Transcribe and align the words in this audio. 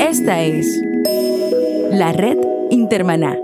Esta 0.00 0.42
es 0.42 0.66
la 1.90 2.12
red 2.12 2.38
Intermaná. 2.70 3.36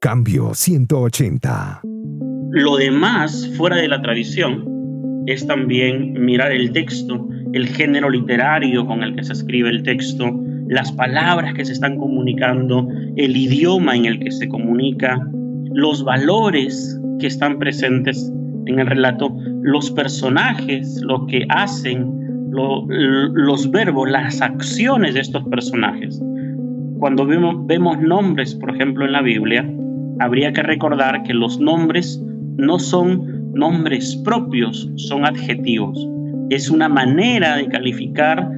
Cambio 0.00 0.54
180. 0.54 1.80
Lo 2.50 2.76
demás, 2.76 3.50
fuera 3.56 3.76
de 3.76 3.88
la 3.88 4.02
tradición, 4.02 4.64
es 5.26 5.46
también 5.46 6.12
mirar 6.24 6.52
el 6.52 6.72
texto, 6.72 7.28
el 7.52 7.68
género 7.68 8.10
literario 8.10 8.86
con 8.86 9.02
el 9.02 9.16
que 9.16 9.24
se 9.24 9.32
escribe 9.32 9.70
el 9.70 9.82
texto, 9.82 10.30
las 10.68 10.92
palabras 10.92 11.54
que 11.54 11.64
se 11.64 11.72
están 11.72 11.96
comunicando, 11.98 12.88
el 13.16 13.36
idioma 13.36 13.96
en 13.96 14.04
el 14.06 14.18
que 14.20 14.30
se 14.30 14.48
comunica, 14.48 15.18
los 15.72 16.04
valores 16.04 17.00
que 17.18 17.26
están 17.26 17.58
presentes 17.58 18.32
en 18.66 18.78
el 18.78 18.86
relato, 18.86 19.34
los 19.62 19.90
personajes, 19.90 21.00
lo 21.02 21.26
que 21.26 21.46
hacen, 21.48 22.23
los 22.54 23.70
verbos, 23.70 24.10
las 24.10 24.40
acciones 24.40 25.14
de 25.14 25.20
estos 25.20 25.44
personajes. 25.48 26.20
Cuando 26.98 27.26
vemos, 27.26 28.00
nombres, 28.00 28.54
por 28.54 28.74
ejemplo, 28.74 29.04
en 29.04 29.12
la 29.12 29.22
Biblia, 29.22 29.68
habría 30.20 30.52
que 30.52 30.62
recordar 30.62 31.22
que 31.24 31.34
los 31.34 31.60
nombres 31.60 32.22
no 32.56 32.78
son 32.78 33.52
nombres 33.52 34.16
propios, 34.24 34.88
son 34.96 35.26
adjetivos. 35.26 36.08
Es 36.50 36.70
una 36.70 36.88
manera 36.88 37.56
de 37.56 37.68
calificar 37.68 38.50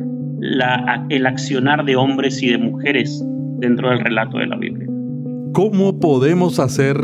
el 1.08 1.26
accionar 1.26 1.84
de 1.84 1.96
hombres 1.96 2.42
y 2.42 2.50
de 2.50 2.58
mujeres 2.58 3.24
dentro 3.58 3.88
del 3.90 4.00
relato 4.00 4.38
de 4.38 4.46
la 4.46 4.56
Biblia. 4.56 4.86
¿Cómo 5.52 5.98
podemos 5.98 6.58
hacer 6.58 6.96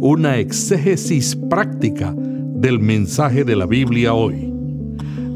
una 0.00 0.36
exégesis 0.36 1.34
práctica 1.50 2.14
del 2.16 2.78
mensaje 2.78 3.44
de 3.44 3.56
la 3.56 3.66
Biblia 3.66 4.14
hoy? 4.14 4.47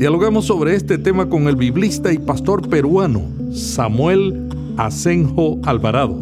Dialogamos 0.02 0.46
sobre 0.46 0.74
este 0.74 0.98
tema 0.98 1.28
con 1.28 1.46
el 1.46 1.54
biblista 1.54 2.12
y 2.12 2.18
pastor 2.18 2.68
peruano 2.68 3.22
Samuel 3.52 4.48
Asenjo 4.76 5.60
Alvarado. 5.62 6.18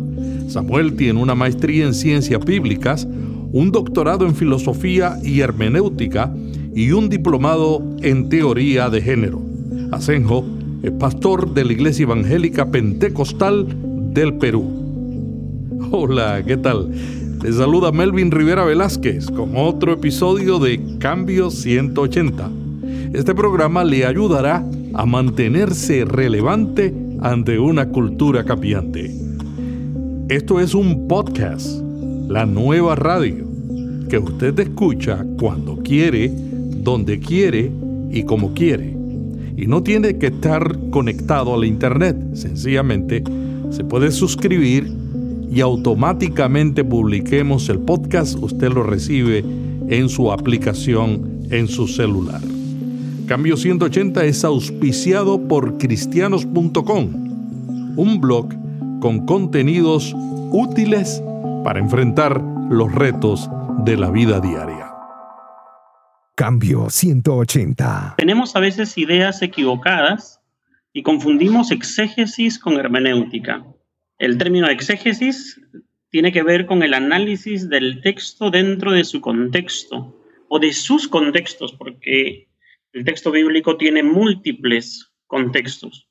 Samuel 0.49 0.97
tiene 0.97 1.19
una 1.19 1.35
maestría 1.35 1.87
en 1.87 1.95
ciencias 1.95 2.45
bíblicas, 2.45 3.09
un 3.53 3.73
doctorado 3.73 4.27
en 4.27 4.35
filosofía 4.35 5.17
y 5.25 5.41
hermenéutica 5.41 6.31
y 6.75 6.93
un 6.93 7.09
diplomado 7.09 7.83
en 8.03 8.29
teoría 8.29 8.91
de 8.91 9.01
género. 9.01 9.41
Asenjo 9.93 10.45
es 10.83 10.91
pastor 10.91 11.55
de 11.55 11.65
la 11.65 11.73
Iglesia 11.73 12.03
Evangélica 12.03 12.71
Pentecostal 12.71 13.67
del 14.13 14.35
Perú. 14.35 15.89
Hola, 15.91 16.43
¿qué 16.47 16.59
tal? 16.59 16.91
Les 17.43 17.57
saluda 17.57 17.93
Melvin 17.93 18.31
Rivera 18.31 18.63
Velázquez 18.63 19.31
con 19.31 19.57
otro 19.57 19.95
episodio 19.95 20.59
de 20.59 20.99
Cambio 20.99 21.51
180. 21.51 22.60
Este 23.13 23.35
programa 23.35 23.83
le 23.83 24.07
ayudará 24.07 24.65
a 24.95 25.05
mantenerse 25.05 26.05
relevante 26.05 26.95
ante 27.21 27.59
una 27.59 27.89
cultura 27.89 28.45
cambiante. 28.45 29.11
Esto 30.29 30.61
es 30.61 30.75
un 30.75 31.09
podcast, 31.09 31.83
la 32.29 32.47
nueva 32.47 32.95
radio, 32.95 33.47
que 34.09 34.17
usted 34.17 34.57
escucha 34.61 35.25
cuando 35.41 35.79
quiere, 35.79 36.31
donde 36.33 37.19
quiere 37.19 37.73
y 38.13 38.23
como 38.23 38.55
quiere. 38.55 38.97
Y 39.57 39.67
no 39.67 39.83
tiene 39.83 40.17
que 40.17 40.29
estar 40.29 40.79
conectado 40.91 41.55
a 41.55 41.59
la 41.59 41.67
internet, 41.67 42.17
sencillamente 42.35 43.25
se 43.71 43.83
puede 43.83 44.13
suscribir 44.13 44.89
y 45.51 45.61
automáticamente 45.61 46.85
publiquemos 46.85 47.69
el 47.71 47.81
podcast, 47.81 48.39
usted 48.41 48.71
lo 48.73 48.85
recibe 48.85 49.45
en 49.89 50.09
su 50.09 50.31
aplicación 50.31 51.41
en 51.51 51.67
su 51.67 51.89
celular. 51.89 52.41
Cambio 53.31 53.57
180 53.57 54.25
es 54.25 54.43
auspiciado 54.43 55.47
por 55.47 55.79
cristianos.com, 55.79 57.95
un 57.97 58.21
blog 58.21 58.49
con 59.01 59.25
contenidos 59.25 60.13
útiles 60.51 61.23
para 61.63 61.79
enfrentar 61.79 62.43
los 62.69 62.93
retos 62.93 63.49
de 63.85 63.97
la 63.97 64.11
vida 64.11 64.41
diaria. 64.41 64.93
Cambio 66.35 66.91
180. 66.91 68.17
Tenemos 68.19 68.57
a 68.57 68.59
veces 68.59 68.99
ideas 68.99 69.43
equivocadas 69.43 70.41
y 70.93 71.05
confundimos 71.05 71.71
exégesis 71.71 72.59
con 72.59 72.81
hermenéutica. 72.81 73.65
El 74.19 74.39
término 74.39 74.69
exégesis 74.69 75.61
tiene 76.09 76.33
que 76.33 76.43
ver 76.43 76.67
con 76.67 76.83
el 76.83 76.95
análisis 76.95 77.69
del 77.69 78.03
texto 78.03 78.51
dentro 78.51 78.91
de 78.91 79.05
su 79.05 79.21
contexto 79.21 80.21
o 80.49 80.59
de 80.59 80.73
sus 80.73 81.07
contextos, 81.07 81.73
porque 81.75 82.50
el 82.93 83.05
texto 83.05 83.31
bíblico 83.31 83.77
tiene 83.77 84.03
múltiples 84.03 85.13
contextos, 85.27 86.09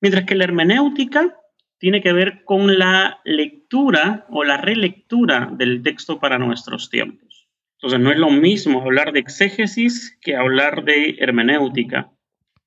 mientras 0.00 0.24
que 0.24 0.34
la 0.34 0.44
hermenéutica 0.44 1.36
tiene 1.78 2.02
que 2.02 2.12
ver 2.12 2.44
con 2.44 2.78
la 2.78 3.20
lectura 3.24 4.26
o 4.30 4.44
la 4.44 4.56
relectura 4.56 5.50
del 5.52 5.82
texto 5.82 6.18
para 6.18 6.38
nuestros 6.38 6.90
tiempos. 6.90 7.48
Entonces 7.74 8.00
no 8.00 8.10
es 8.10 8.18
lo 8.18 8.30
mismo 8.30 8.82
hablar 8.82 9.12
de 9.12 9.20
exégesis 9.20 10.18
que 10.20 10.34
hablar 10.34 10.84
de 10.84 11.16
hermenéutica. 11.20 12.10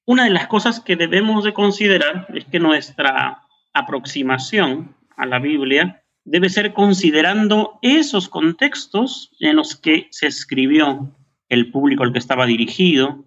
Una 0.05 0.23
de 0.23 0.29
las 0.29 0.47
cosas 0.47 0.79
que 0.79 0.95
debemos 0.95 1.43
de 1.43 1.53
considerar 1.53 2.27
es 2.33 2.45
que 2.45 2.59
nuestra 2.59 3.41
aproximación 3.73 4.95
a 5.17 5.25
la 5.25 5.39
Biblia 5.39 6.03
debe 6.23 6.49
ser 6.49 6.73
considerando 6.73 7.79
esos 7.81 8.29
contextos 8.29 9.35
en 9.39 9.57
los 9.57 9.75
que 9.75 10.07
se 10.11 10.27
escribió, 10.27 11.15
el 11.49 11.71
público 11.71 12.03
al 12.03 12.13
que 12.13 12.19
estaba 12.19 12.45
dirigido, 12.45 13.25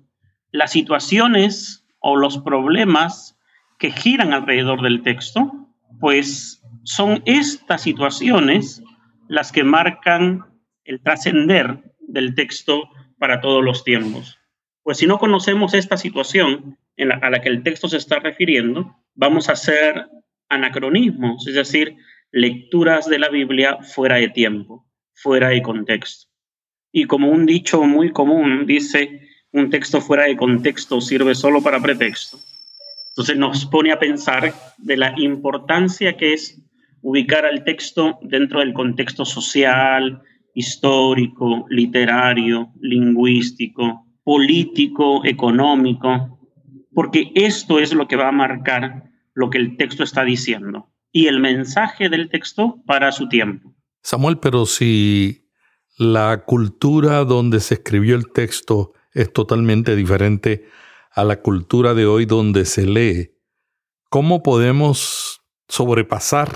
las 0.54 0.70
situaciones 0.70 1.84
o 1.98 2.14
los 2.16 2.38
problemas 2.38 3.36
que 3.80 3.90
giran 3.90 4.32
alrededor 4.32 4.82
del 4.82 5.02
texto, 5.02 5.52
pues 5.98 6.62
son 6.84 7.24
estas 7.26 7.82
situaciones 7.82 8.80
las 9.26 9.50
que 9.50 9.64
marcan 9.64 10.44
el 10.84 11.00
trascender 11.00 11.82
del 11.98 12.36
texto 12.36 12.88
para 13.18 13.40
todos 13.40 13.64
los 13.64 13.82
tiempos. 13.82 14.38
Pues 14.84 14.98
si 14.98 15.08
no 15.08 15.18
conocemos 15.18 15.74
esta 15.74 15.96
situación 15.96 16.78
a 17.20 17.30
la 17.30 17.40
que 17.40 17.48
el 17.48 17.64
texto 17.64 17.88
se 17.88 17.96
está 17.96 18.20
refiriendo, 18.20 18.96
vamos 19.16 19.48
a 19.48 19.54
hacer 19.54 20.06
anacronismos, 20.50 21.48
es 21.48 21.56
decir, 21.56 21.96
lecturas 22.30 23.08
de 23.08 23.18
la 23.18 23.28
Biblia 23.28 23.78
fuera 23.82 24.18
de 24.18 24.28
tiempo, 24.28 24.86
fuera 25.14 25.48
de 25.48 25.62
contexto. 25.62 26.28
Y 26.92 27.06
como 27.06 27.28
un 27.28 27.44
dicho 27.44 27.82
muy 27.82 28.12
común 28.12 28.66
dice, 28.66 29.33
un 29.54 29.70
texto 29.70 30.00
fuera 30.00 30.24
de 30.24 30.36
contexto 30.36 31.00
sirve 31.00 31.34
solo 31.34 31.62
para 31.62 31.80
pretexto. 31.80 32.38
Entonces 33.10 33.36
nos 33.36 33.64
pone 33.66 33.92
a 33.92 34.00
pensar 34.00 34.52
de 34.78 34.96
la 34.96 35.14
importancia 35.16 36.16
que 36.16 36.32
es 36.32 36.60
ubicar 37.02 37.46
al 37.46 37.62
texto 37.62 38.18
dentro 38.22 38.58
del 38.58 38.72
contexto 38.72 39.24
social, 39.24 40.20
histórico, 40.54 41.66
literario, 41.68 42.72
lingüístico, 42.80 44.04
político, 44.24 45.24
económico, 45.24 46.40
porque 46.92 47.30
esto 47.36 47.78
es 47.78 47.92
lo 47.92 48.08
que 48.08 48.16
va 48.16 48.28
a 48.28 48.32
marcar 48.32 49.04
lo 49.34 49.50
que 49.50 49.58
el 49.58 49.76
texto 49.76 50.02
está 50.02 50.24
diciendo 50.24 50.90
y 51.12 51.28
el 51.28 51.38
mensaje 51.38 52.08
del 52.08 52.28
texto 52.28 52.82
para 52.86 53.12
su 53.12 53.28
tiempo. 53.28 53.72
Samuel, 54.02 54.38
pero 54.38 54.66
si 54.66 55.46
la 55.96 56.42
cultura 56.44 57.24
donde 57.24 57.60
se 57.60 57.74
escribió 57.74 58.16
el 58.16 58.32
texto 58.32 58.94
es 59.14 59.32
totalmente 59.32 59.96
diferente 59.96 60.68
a 61.12 61.24
la 61.24 61.40
cultura 61.40 61.94
de 61.94 62.06
hoy 62.06 62.26
donde 62.26 62.64
se 62.64 62.86
lee. 62.86 63.30
¿Cómo 64.10 64.42
podemos 64.42 65.40
sobrepasar 65.68 66.48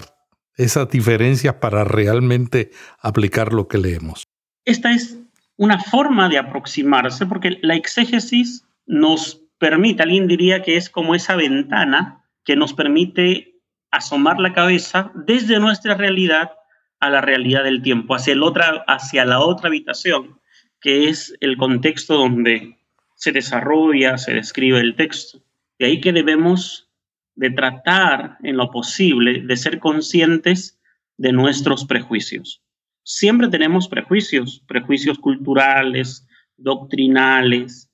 esas 0.56 0.91
diferencias 0.91 1.54
para 1.54 1.84
realmente 1.84 2.72
aplicar 3.00 3.52
lo 3.52 3.69
que 3.69 3.78
leemos? 3.78 4.24
Esta 4.64 4.92
es 4.92 5.19
una 5.56 5.80
forma 5.80 6.28
de 6.28 6.38
aproximarse 6.38 7.26
porque 7.26 7.58
la 7.62 7.76
exégesis 7.76 8.64
nos 8.86 9.42
permite, 9.58 10.02
alguien 10.02 10.26
diría 10.26 10.62
que 10.62 10.76
es 10.76 10.90
como 10.90 11.14
esa 11.14 11.36
ventana 11.36 12.25
que 12.44 12.56
nos 12.56 12.75
permite 12.75 13.61
asomar 13.90 14.38
la 14.40 14.52
cabeza 14.52 15.12
desde 15.14 15.58
nuestra 15.61 15.94
realidad 15.94 16.52
a 17.00 17.11
la 17.11 17.20
realidad 17.20 17.64
del 17.64 17.82
tiempo, 17.82 18.14
hacia, 18.14 18.32
el 18.32 18.43
otra, 18.43 18.84
hacia 18.87 19.25
la 19.25 19.40
otra 19.40 19.69
habitación 19.69 20.40
que 20.80 21.08
es 21.08 21.34
el 21.40 21.56
contexto 21.56 22.14
donde 22.14 22.78
se 23.16 23.32
desarrolla, 23.32 24.19
se 24.19 24.32
describe 24.32 24.80
el 24.80 24.94
texto. 24.94 25.42
De 25.78 25.86
ahí 25.86 26.00
que 26.00 26.12
debemos 26.12 26.88
de 27.34 27.50
tratar 27.50 28.38
en 28.42 28.56
lo 28.56 28.70
posible 28.70 29.42
de 29.42 29.56
ser 29.56 29.78
conscientes 29.78 30.80
de 31.16 31.32
nuestros 31.32 31.84
prejuicios. 31.84 32.62
Siempre 33.02 33.48
tenemos 33.48 33.88
prejuicios, 33.88 34.62
prejuicios 34.66 35.19
culturales, 35.19 36.26
doctrinales, 36.56 37.90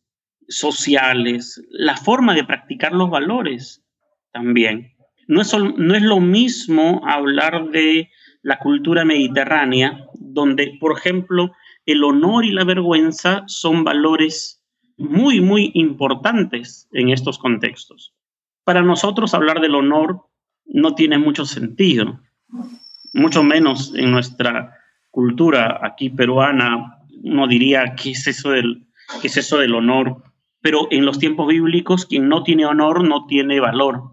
sociales, 0.48 1.62
la 1.70 1.96
forma 1.96 2.34
de 2.34 2.44
practicar 2.44 2.92
los 2.92 3.10
valores 3.10 3.84
también. 4.32 4.94
No 5.26 5.40
es, 5.40 5.54
no 5.54 5.94
es 5.94 6.02
lo 6.02 6.20
mismo 6.20 7.02
hablar 7.06 7.70
de 7.70 8.10
la 8.42 8.58
cultura 8.58 9.04
mediterránea, 9.04 10.06
donde, 10.14 10.76
por 10.80 10.98
ejemplo, 10.98 11.52
el 11.86 12.04
honor 12.04 12.44
y 12.44 12.52
la 12.52 12.64
vergüenza 12.64 13.44
son 13.46 13.84
valores 13.84 14.62
muy, 14.96 15.40
muy 15.40 15.70
importantes 15.74 16.88
en 16.92 17.10
estos 17.10 17.38
contextos. 17.38 18.14
Para 18.64 18.82
nosotros 18.82 19.34
hablar 19.34 19.60
del 19.60 19.74
honor 19.74 20.26
no 20.64 20.94
tiene 20.94 21.18
mucho 21.18 21.44
sentido, 21.44 22.20
mucho 23.12 23.42
menos 23.42 23.92
en 23.94 24.10
nuestra 24.10 24.74
cultura 25.10 25.80
aquí 25.82 26.10
peruana, 26.10 26.98
uno 27.22 27.46
diría, 27.46 27.94
¿qué 27.94 28.10
es 28.10 28.26
eso 28.26 28.50
del, 28.50 28.86
qué 29.20 29.28
es 29.28 29.36
eso 29.36 29.58
del 29.58 29.74
honor? 29.74 30.22
Pero 30.60 30.88
en 30.90 31.04
los 31.04 31.18
tiempos 31.18 31.46
bíblicos, 31.48 32.06
quien 32.06 32.28
no 32.28 32.42
tiene 32.42 32.66
honor 32.66 33.06
no 33.06 33.26
tiene 33.26 33.60
valor. 33.60 34.12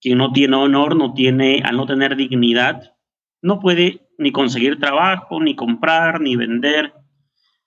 Quien 0.00 0.18
no 0.18 0.32
tiene 0.32 0.56
honor 0.56 0.96
no 0.96 1.12
tiene, 1.14 1.62
al 1.64 1.76
no 1.76 1.86
tener 1.86 2.16
dignidad, 2.16 2.94
no 3.42 3.60
puede 3.60 4.08
ni 4.20 4.32
conseguir 4.32 4.78
trabajo, 4.78 5.40
ni 5.40 5.56
comprar, 5.56 6.20
ni 6.20 6.36
vender. 6.36 6.92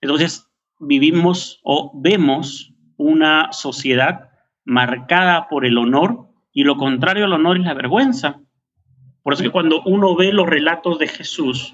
Entonces, 0.01 0.47
vivimos 0.79 1.59
o 1.63 1.91
vemos 1.95 2.71
una 2.95 3.51
sociedad 3.51 4.29
marcada 4.63 5.47
por 5.50 5.65
el 5.65 5.79
honor 5.79 6.27
y 6.53 6.63
lo 6.63 6.77
contrario 6.77 7.25
al 7.25 7.33
honor 7.33 7.57
es 7.57 7.63
la 7.63 7.73
vergüenza. 7.73 8.39
Por 9.23 9.33
eso 9.33 9.41
que 9.41 9.50
cuando 9.50 9.81
uno 9.85 10.15
ve 10.15 10.31
los 10.31 10.47
relatos 10.47 11.00
de 11.00 11.07
Jesús 11.07 11.73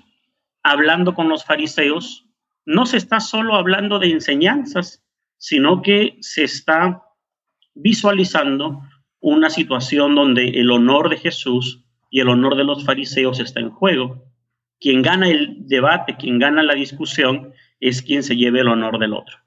hablando 0.64 1.14
con 1.14 1.28
los 1.28 1.44
fariseos, 1.44 2.26
no 2.66 2.86
se 2.86 2.96
está 2.96 3.20
solo 3.20 3.56
hablando 3.56 4.00
de 4.00 4.12
enseñanzas, 4.12 5.04
sino 5.38 5.82
que 5.82 6.18
se 6.22 6.46
está 6.46 7.04
visualizando 7.76 8.82
una 9.20 9.50
situación 9.50 10.16
donde 10.16 10.48
el 10.48 10.72
honor 10.72 11.10
de 11.10 11.18
Jesús 11.18 11.84
y 12.10 12.22
el 12.22 12.30
honor 12.30 12.56
de 12.56 12.64
los 12.64 12.86
fariseos 12.86 13.42
está 13.42 13.60
en 13.60 13.72
juego. 13.72 14.29
Quien 14.80 15.02
gana 15.02 15.30
el 15.30 15.68
debate, 15.68 16.16
quien 16.18 16.40
gana 16.40 16.64
la 16.64 16.74
discusión, 16.74 17.54
es 17.80 18.02
quien 18.02 18.24
se 18.24 18.36
lleve 18.36 18.62
el 18.62 18.68
honor 18.68 19.00
del 19.00 19.14
otro. 19.14 19.38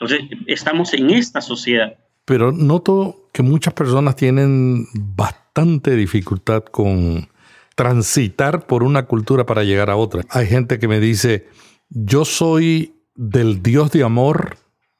Entonces, 0.00 0.28
estamos 0.46 0.94
en 0.94 1.10
esta 1.10 1.40
sociedad. 1.40 1.96
Pero 2.24 2.52
noto 2.52 3.28
que 3.32 3.42
muchas 3.42 3.74
personas 3.74 4.16
tienen 4.16 4.86
bastante 4.94 5.96
dificultad 5.96 6.64
con 6.64 7.28
transitar 7.74 8.66
por 8.66 8.82
una 8.82 9.06
cultura 9.06 9.46
para 9.46 9.64
llegar 9.64 9.90
a 9.90 9.96
otra. 9.96 10.22
Hay 10.30 10.46
gente 10.46 10.78
que 10.78 10.88
me 10.88 11.00
dice, 11.00 11.46
yo 11.88 12.24
soy 12.24 12.94
del 13.14 13.62
Dios 13.62 13.90
de 13.92 14.02
amor, 14.02 14.56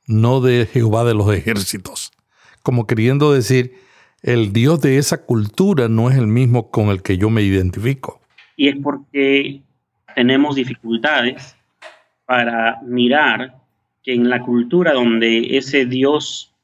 no 0.06 0.40
de 0.40 0.66
Jehová 0.66 1.04
de 1.04 1.14
los 1.14 1.32
ejércitos. 1.34 2.12
Como 2.62 2.86
queriendo 2.86 3.32
decir, 3.32 3.74
el 4.22 4.52
Dios 4.52 4.80
de 4.80 4.98
esa 4.98 5.24
cultura 5.24 5.88
no 5.88 6.10
es 6.10 6.16
el 6.16 6.26
mismo 6.26 6.70
con 6.70 6.88
el 6.88 7.02
que 7.02 7.18
yo 7.18 7.30
me 7.30 7.42
identifico. 7.42 8.20
Y 8.56 8.68
es 8.68 8.76
porque 8.82 9.62
tenemos 10.14 10.56
dificultades 10.56 11.56
para 12.26 12.80
mirar 12.82 13.54
que 14.02 14.14
en 14.14 14.28
la 14.28 14.40
cultura 14.40 14.92
donde 14.92 15.56
ese 15.56 15.86
Dios 15.86 16.54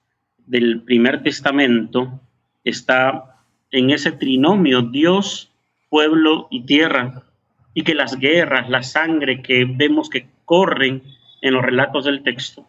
del 0.47 0.83
primer 0.83 1.23
testamento 1.23 2.21
está 2.65 3.41
en 3.71 3.91
ese 3.91 4.13
trinomio 4.13 4.83
Dios, 4.83 5.53
pueblo 5.89 6.49
y 6.51 6.65
tierra, 6.65 7.23
y 7.75 7.83
que 7.83 7.95
las 7.95 8.19
guerras, 8.19 8.69
la 8.69 8.83
sangre 8.83 9.43
que 9.43 9.65
vemos 9.65 10.09
que 10.09 10.29
corren 10.45 11.03
en 11.43 11.55
los 11.55 11.63
relatos 11.63 12.05
del 12.05 12.23
texto, 12.23 12.67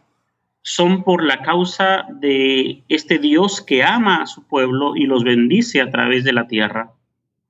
son 0.62 1.04
por 1.04 1.24
la 1.24 1.44
causa 1.44 2.08
de 2.10 2.82
este 2.90 3.20
Dios 3.20 3.62
que 3.62 3.84
ama 3.84 4.24
a 4.24 4.26
su 4.26 4.48
pueblo 4.48 4.96
y 4.96 5.06
los 5.06 5.24
bendice 5.24 5.80
a 5.80 5.92
través 5.92 6.24
de 6.24 6.34
la 6.34 6.48
tierra. 6.48 6.92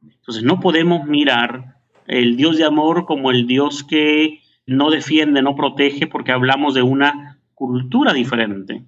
Entonces 0.04 0.44
no 0.44 0.60
podemos 0.60 1.06
mirar 1.06 1.75
el 2.08 2.38
Dios 2.38 2.58
de 2.58 2.66
amor 2.66 3.06
como 3.06 3.32
el 3.32 3.48
Dios 3.48 3.84
que 3.84 4.42
no 4.66 4.90
defiende, 4.90 5.42
no 5.42 5.56
protege, 5.56 6.08
porque 6.08 6.32
hablamos 6.32 6.74
de 6.74 6.82
una 6.82 7.40
cultura 7.54 8.14
diferente. 8.14 8.84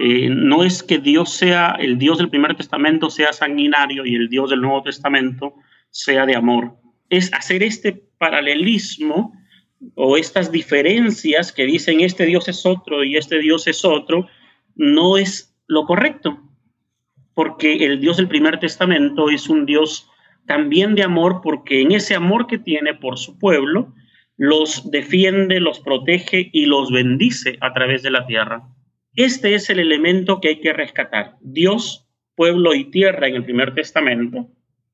Eh, 0.00 0.28
no 0.30 0.62
es 0.62 0.82
que 0.82 0.98
Dios 0.98 1.30
sea, 1.30 1.76
el 1.78 1.98
Dios 1.98 2.18
del 2.18 2.30
primer 2.30 2.56
testamento 2.56 3.10
sea 3.10 3.32
sanguinario 3.32 4.06
y 4.06 4.14
el 4.14 4.28
Dios 4.28 4.50
del 4.50 4.60
Nuevo 4.60 4.82
Testamento 4.82 5.54
sea 5.90 6.26
de 6.26 6.36
amor. 6.36 6.76
Es 7.08 7.32
hacer 7.32 7.62
este 7.62 8.04
paralelismo 8.18 9.34
o 9.94 10.16
estas 10.16 10.52
diferencias 10.52 11.52
que 11.52 11.64
dicen 11.64 12.00
este 12.00 12.26
Dios 12.26 12.48
es 12.48 12.64
otro 12.66 13.02
y 13.02 13.16
este 13.16 13.38
Dios 13.38 13.66
es 13.66 13.84
otro, 13.84 14.28
no 14.76 15.16
es 15.16 15.56
lo 15.66 15.86
correcto, 15.86 16.38
porque 17.34 17.84
el 17.84 18.00
Dios 18.00 18.18
del 18.18 18.28
primer 18.28 18.60
testamento 18.60 19.30
es 19.30 19.48
un 19.48 19.66
Dios 19.66 20.08
también 20.46 20.94
de 20.94 21.02
amor, 21.02 21.40
porque 21.42 21.80
en 21.82 21.92
ese 21.92 22.14
amor 22.14 22.46
que 22.46 22.58
tiene 22.58 22.94
por 22.94 23.18
su 23.18 23.38
pueblo, 23.38 23.94
los 24.36 24.90
defiende, 24.90 25.60
los 25.60 25.80
protege 25.80 26.50
y 26.52 26.66
los 26.66 26.90
bendice 26.90 27.58
a 27.60 27.72
través 27.72 28.02
de 28.02 28.10
la 28.10 28.26
tierra. 28.26 28.62
Este 29.14 29.54
es 29.54 29.70
el 29.70 29.78
elemento 29.78 30.40
que 30.40 30.48
hay 30.48 30.60
que 30.60 30.72
rescatar. 30.72 31.36
Dios, 31.40 32.08
pueblo 32.34 32.74
y 32.74 32.90
tierra 32.90 33.28
en 33.28 33.36
el 33.36 33.44
primer 33.44 33.74
testamento, 33.74 34.48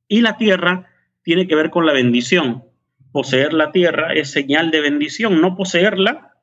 y 0.08 0.20
la 0.20 0.36
tierra 0.36 0.88
tiene 1.22 1.46
que 1.46 1.54
ver 1.54 1.70
con 1.70 1.86
la 1.86 1.92
bendición, 1.92 2.64
Poseer 3.16 3.54
la 3.54 3.72
tierra 3.72 4.12
es 4.12 4.30
señal 4.30 4.70
de 4.70 4.82
bendición, 4.82 5.40
no 5.40 5.56
poseerla 5.56 6.34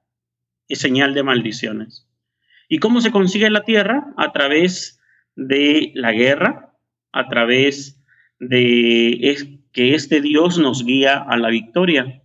es 0.67 0.79
señal 0.79 1.13
de 1.13 1.21
maldiciones. 1.21 2.09
¿Y 2.67 2.79
cómo 2.79 2.99
se 2.99 3.11
consigue 3.11 3.51
la 3.51 3.63
tierra? 3.63 4.11
A 4.17 4.31
través 4.31 4.99
de 5.35 5.91
la 5.93 6.13
guerra, 6.13 6.73
a 7.11 7.27
través 7.27 8.02
de 8.49 9.35
que 9.71 9.95
este 9.95 10.21
Dios 10.21 10.57
nos 10.57 10.85
guía 10.85 11.17
a 11.17 11.37
la 11.37 11.49
victoria. 11.49 12.21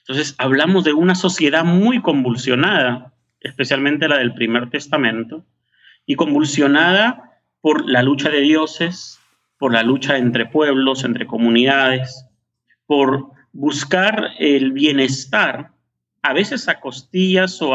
Entonces, 0.00 0.34
hablamos 0.38 0.84
de 0.84 0.92
una 0.92 1.14
sociedad 1.14 1.64
muy 1.64 2.00
convulsionada, 2.00 3.12
especialmente 3.40 4.08
la 4.08 4.18
del 4.18 4.34
primer 4.34 4.70
testamento, 4.70 5.44
y 6.06 6.16
convulsionada 6.16 7.40
por 7.60 7.88
la 7.88 8.02
lucha 8.02 8.28
de 8.30 8.40
dioses, 8.40 9.20
por 9.58 9.72
la 9.72 9.82
lucha 9.82 10.16
entre 10.16 10.46
pueblos, 10.46 11.04
entre 11.04 11.26
comunidades, 11.26 12.26
por 12.86 13.30
buscar 13.52 14.30
el 14.38 14.72
bienestar, 14.72 15.70
a 16.22 16.32
veces 16.32 16.68
a 16.68 16.80
costillas 16.80 17.60
o 17.62 17.74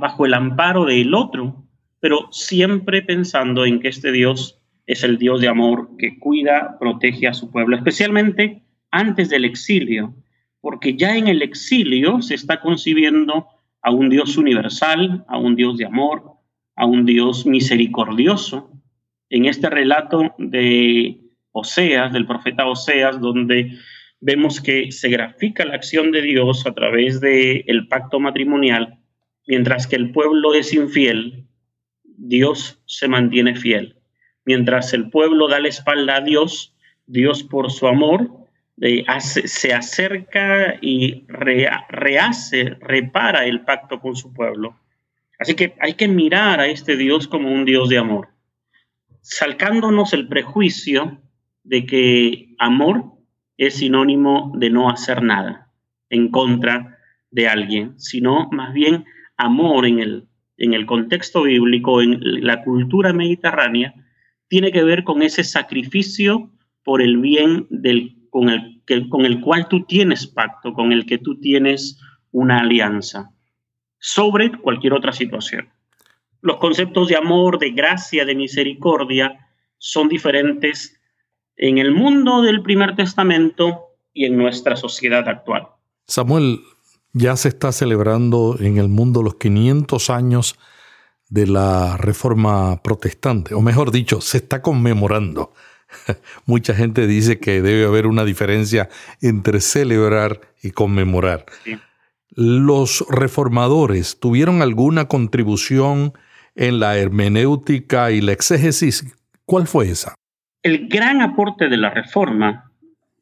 bajo 0.00 0.26
el 0.26 0.34
amparo 0.34 0.84
del 0.84 1.14
otro, 1.14 1.64
pero 2.00 2.28
siempre 2.32 3.02
pensando 3.02 3.64
en 3.64 3.78
que 3.80 3.88
este 3.88 4.10
Dios 4.10 4.58
es 4.86 5.02
el 5.02 5.18
Dios 5.18 5.40
de 5.40 5.48
amor 5.48 5.90
que 5.98 6.18
cuida, 6.18 6.78
protege 6.78 7.26
a 7.26 7.34
su 7.34 7.50
pueblo, 7.50 7.76
especialmente 7.76 8.62
antes 8.90 9.28
del 9.28 9.44
exilio, 9.44 10.14
porque 10.60 10.96
ya 10.96 11.16
en 11.16 11.28
el 11.28 11.42
exilio 11.42 12.22
se 12.22 12.34
está 12.34 12.60
concibiendo 12.60 13.46
a 13.82 13.90
un 13.90 14.08
Dios 14.08 14.36
universal, 14.36 15.24
a 15.28 15.38
un 15.38 15.56
Dios 15.56 15.76
de 15.76 15.86
amor, 15.86 16.36
a 16.76 16.86
un 16.86 17.04
Dios 17.04 17.46
misericordioso. 17.46 18.70
En 19.28 19.46
este 19.46 19.68
relato 19.70 20.34
de 20.38 21.20
Oseas, 21.52 22.12
del 22.12 22.26
profeta 22.26 22.66
Oseas, 22.66 23.20
donde 23.20 23.78
vemos 24.20 24.60
que 24.60 24.92
se 24.92 25.08
grafica 25.08 25.64
la 25.64 25.74
acción 25.74 26.10
de 26.10 26.22
Dios 26.22 26.66
a 26.66 26.74
través 26.74 27.20
del 27.20 27.64
el 27.66 27.88
pacto 27.88 28.20
matrimonial, 28.20 28.98
mientras 29.46 29.86
que 29.86 29.96
el 29.96 30.10
pueblo 30.12 30.54
es 30.54 30.72
infiel, 30.72 31.46
Dios 32.02 32.82
se 32.86 33.08
mantiene 33.08 33.54
fiel. 33.56 33.95
Mientras 34.46 34.94
el 34.94 35.10
pueblo 35.10 35.48
da 35.48 35.60
la 35.60 35.68
espalda 35.68 36.16
a 36.16 36.20
Dios, 36.22 36.74
Dios 37.06 37.42
por 37.42 37.70
su 37.70 37.86
amor 37.86 38.30
se 39.10 39.72
acerca 39.72 40.76
y 40.80 41.24
rehace, 41.28 42.76
repara 42.80 43.44
el 43.44 43.62
pacto 43.62 44.00
con 44.00 44.16
su 44.16 44.32
pueblo. 44.32 44.78
Así 45.38 45.54
que 45.54 45.74
hay 45.80 45.94
que 45.94 46.08
mirar 46.08 46.60
a 46.60 46.66
este 46.66 46.96
Dios 46.96 47.28
como 47.28 47.50
un 47.50 47.64
Dios 47.64 47.88
de 47.88 47.98
amor, 47.98 48.28
salcándonos 49.20 50.12
el 50.12 50.28
prejuicio 50.28 51.20
de 51.64 51.84
que 51.84 52.54
amor 52.58 53.12
es 53.56 53.76
sinónimo 53.76 54.52
de 54.56 54.70
no 54.70 54.88
hacer 54.88 55.22
nada 55.22 55.70
en 56.08 56.30
contra 56.30 56.98
de 57.30 57.48
alguien, 57.48 57.98
sino 57.98 58.48
más 58.52 58.72
bien 58.72 59.04
amor 59.36 59.86
en 59.86 59.98
el, 59.98 60.28
en 60.56 60.72
el 60.74 60.86
contexto 60.86 61.42
bíblico, 61.42 62.00
en 62.00 62.46
la 62.46 62.62
cultura 62.62 63.12
mediterránea, 63.12 63.94
tiene 64.48 64.72
que 64.72 64.84
ver 64.84 65.04
con 65.04 65.22
ese 65.22 65.44
sacrificio 65.44 66.50
por 66.84 67.02
el 67.02 67.18
bien 67.18 67.66
del, 67.70 68.16
con, 68.30 68.48
el, 68.48 69.08
con 69.08 69.24
el 69.24 69.40
cual 69.40 69.68
tú 69.68 69.84
tienes 69.84 70.26
pacto, 70.26 70.72
con 70.72 70.92
el 70.92 71.06
que 71.06 71.18
tú 71.18 71.40
tienes 71.40 71.98
una 72.30 72.60
alianza, 72.60 73.32
sobre 73.98 74.52
cualquier 74.52 74.92
otra 74.92 75.12
situación. 75.12 75.68
Los 76.42 76.58
conceptos 76.58 77.08
de 77.08 77.16
amor, 77.16 77.58
de 77.58 77.70
gracia, 77.70 78.24
de 78.24 78.34
misericordia 78.34 79.48
son 79.78 80.08
diferentes 80.08 81.00
en 81.56 81.78
el 81.78 81.92
mundo 81.92 82.42
del 82.42 82.62
primer 82.62 82.94
testamento 82.94 83.86
y 84.12 84.26
en 84.26 84.36
nuestra 84.36 84.76
sociedad 84.76 85.28
actual. 85.28 85.68
Samuel, 86.06 86.60
ya 87.12 87.34
se 87.36 87.48
está 87.48 87.72
celebrando 87.72 88.56
en 88.60 88.76
el 88.76 88.88
mundo 88.88 89.22
los 89.22 89.36
500 89.36 90.10
años 90.10 90.58
de 91.28 91.46
la 91.46 91.96
reforma 91.96 92.82
protestante, 92.82 93.54
o 93.54 93.60
mejor 93.60 93.90
dicho, 93.90 94.20
se 94.20 94.38
está 94.38 94.62
conmemorando. 94.62 95.52
Mucha 96.46 96.74
gente 96.74 97.06
dice 97.06 97.38
que 97.38 97.62
debe 97.62 97.84
haber 97.84 98.06
una 98.06 98.24
diferencia 98.24 98.88
entre 99.20 99.60
celebrar 99.60 100.40
y 100.62 100.70
conmemorar. 100.70 101.46
¿Los 102.30 103.04
reformadores 103.08 104.20
tuvieron 104.20 104.62
alguna 104.62 105.06
contribución 105.08 106.12
en 106.54 106.80
la 106.80 106.96
hermenéutica 106.96 108.10
y 108.10 108.20
la 108.20 108.32
exégesis 108.32 109.04
¿Cuál 109.46 109.68
fue 109.68 109.88
esa? 109.88 110.16
El 110.64 110.88
gran 110.88 111.22
aporte 111.22 111.68
de 111.68 111.76
la 111.76 111.90
reforma, 111.90 112.72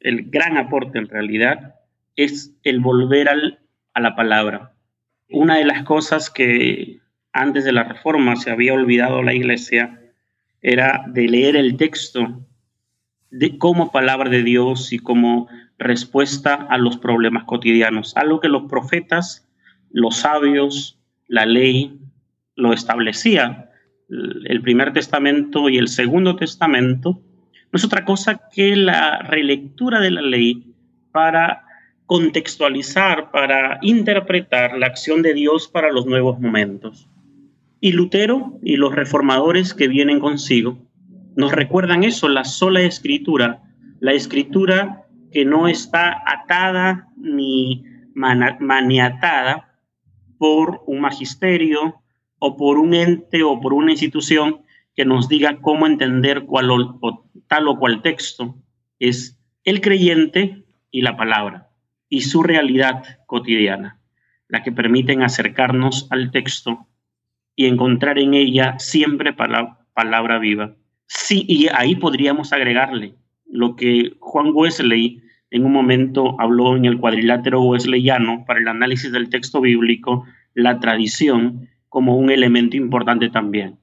el 0.01 0.31
gran 0.31 0.57
aporte 0.57 0.99
en 0.99 1.09
realidad, 1.09 1.75
es 2.17 2.55
el 2.63 2.81
volver 2.81 3.29
al, 3.29 3.61
a 3.93 4.01
la 4.01 4.17
palabra. 4.17 4.73
Una 5.29 5.57
de 5.57 5.67
las 5.67 5.85
cosas 5.85 6.31
que 6.31 7.01
antes 7.35 7.65
de 7.65 7.73
la 7.73 7.83
reforma 7.83 8.37
se 8.37 8.51
había 8.51 8.73
olvidado 8.73 9.23
la 9.23 9.35
iglesia 9.35 10.01
era 10.63 11.05
de 11.09 11.29
leer 11.29 11.57
el 11.57 11.77
texto 11.77 12.47
de, 13.31 13.59
como 13.59 13.91
palabra 13.91 14.31
de 14.31 14.43
Dios 14.43 14.93
y 14.93 14.99
como 15.01 15.49
respuesta 15.77 16.55
a 16.55 16.79
los 16.79 16.97
problemas 16.97 17.45
cotidianos, 17.45 18.17
algo 18.17 18.41
que 18.41 18.49
los 18.49 18.71
profetas, 18.71 19.47
los 19.91 20.17
sabios, 20.19 20.99
la 21.27 21.45
ley 21.45 21.99
lo 22.55 22.73
establecía. 22.73 23.69
El 24.09 24.63
primer 24.63 24.93
testamento 24.93 25.69
y 25.69 25.77
el 25.77 25.89
segundo 25.89 26.37
testamento 26.37 27.21
no 27.73 27.77
es 27.77 27.85
otra 27.85 28.05
cosa 28.05 28.49
que 28.53 28.77
la 28.77 29.19
relectura 29.19 29.99
de 29.99 30.13
la 30.13 30.23
ley 30.23 30.73
para 31.11 31.65
contextualizar, 32.07 33.33
para 33.33 33.79
interpretar 33.83 34.79
la 34.79 34.87
acción 34.87 35.23
de 35.23 35.35
Dios 35.35 35.67
para 35.67 35.91
los 35.91 36.07
nuevos 36.07 36.39
momentos. 36.39 37.09
Y 37.85 37.93
Lutero 37.93 38.59
y 38.63 38.77
los 38.77 38.95
reformadores 38.95 39.75
que 39.75 39.89
vienen 39.89 40.19
consigo 40.19 40.79
nos 41.37 41.53
recuerdan 41.53 42.03
eso, 42.03 42.31
la 42.31 42.45
sola 42.45 42.81
escritura, 42.81 43.61
la 44.01 44.15
escritura 44.15 45.05
que 45.31 45.45
no 45.45 45.69
está 45.69 46.23
atada 46.27 47.11
ni 47.19 47.85
maniatada 48.15 49.77
por 50.39 50.83
un 50.87 51.03
magisterio 51.03 52.01
o 52.39 52.57
por 52.57 52.79
un 52.79 52.95
ente 52.95 53.43
o 53.43 53.61
por 53.61 53.75
una 53.75 53.91
institución 53.91 54.63
que 54.97 55.05
nos 55.05 55.29
diga 55.29 55.61
cómo 55.61 55.87
entender 55.87 56.47
cuál 56.47 56.71
o, 56.71 57.29
tal 57.49 57.69
o 57.69 57.79
cual 57.79 58.01
texto. 58.01 58.57
Es 58.99 59.39
el 59.63 59.83
creyente 59.83 60.65
y 60.91 61.03
la 61.03 61.19
palabra 61.19 61.69
y 62.09 62.23
su 62.23 62.43
realidad 62.43 63.03
cotidiana, 63.27 64.01
la 64.49 64.63
que 64.63 64.73
permiten 64.73 65.23
acercarnos 65.23 66.07
al 66.09 66.31
texto 66.31 66.89
y 67.57 67.67
encontrar 67.67 68.19
en 68.19 68.35
ella 68.35 68.79
siempre 68.79 69.33
palabra 69.33 70.39
viva. 70.39 70.75
Sí, 71.07 71.45
y 71.49 71.69
ahí 71.69 71.97
podríamos 71.97 72.53
agregarle 72.53 73.15
lo 73.47 73.77
que 73.77 74.17
Juan 74.19 74.51
Wesley 74.53 75.23
en 75.51 75.65
un 75.65 75.73
momento 75.73 76.35
habló 76.41 76.77
en 76.77 76.85
el 76.85 76.99
cuadrilátero 76.99 77.63
wesleyano 77.63 78.45
para 78.47 78.59
el 78.59 78.67
análisis 78.67 79.13
del 79.13 79.29
texto 79.29 79.61
bíblico, 79.61 80.25
la 80.55 80.81
tradición 80.81 81.69
como 81.89 82.17
un 82.17 82.31
elemento 82.31 82.77
importante 82.77 83.31
también. 83.31 83.79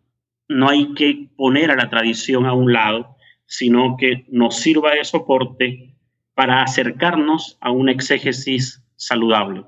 No 0.50 0.68
hay 0.68 0.94
que 0.94 1.30
poner 1.38 1.72
a 1.72 1.78
la 1.78 1.90
tradición 1.90 2.46
a 2.46 2.54
un 2.54 2.74
lado, 2.74 3.16
sino 3.46 3.96
que 3.96 4.25
nos 4.30 4.58
sirva 4.58 4.96
de 4.96 5.06
soporte 5.06 5.96
para 6.34 6.63
acercarnos 6.63 7.58
a 7.62 7.72
un 7.72 7.88
exégesis 7.88 8.84
saludable. 8.98 9.63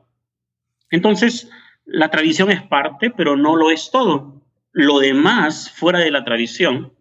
Entonces, 0.92 1.50
la 1.86 2.10
tradición 2.10 2.52
es 2.52 2.62
parte, 2.62 3.12
pero 3.12 3.36
no 3.36 3.56
lo 3.56 3.72
es 3.72 3.90
todo. 3.92 4.42
Lo 4.72 5.00
demás, 5.00 5.70
fuera 5.70 6.00
de 6.00 6.12
la 6.12 6.24
tradición, 6.24 6.94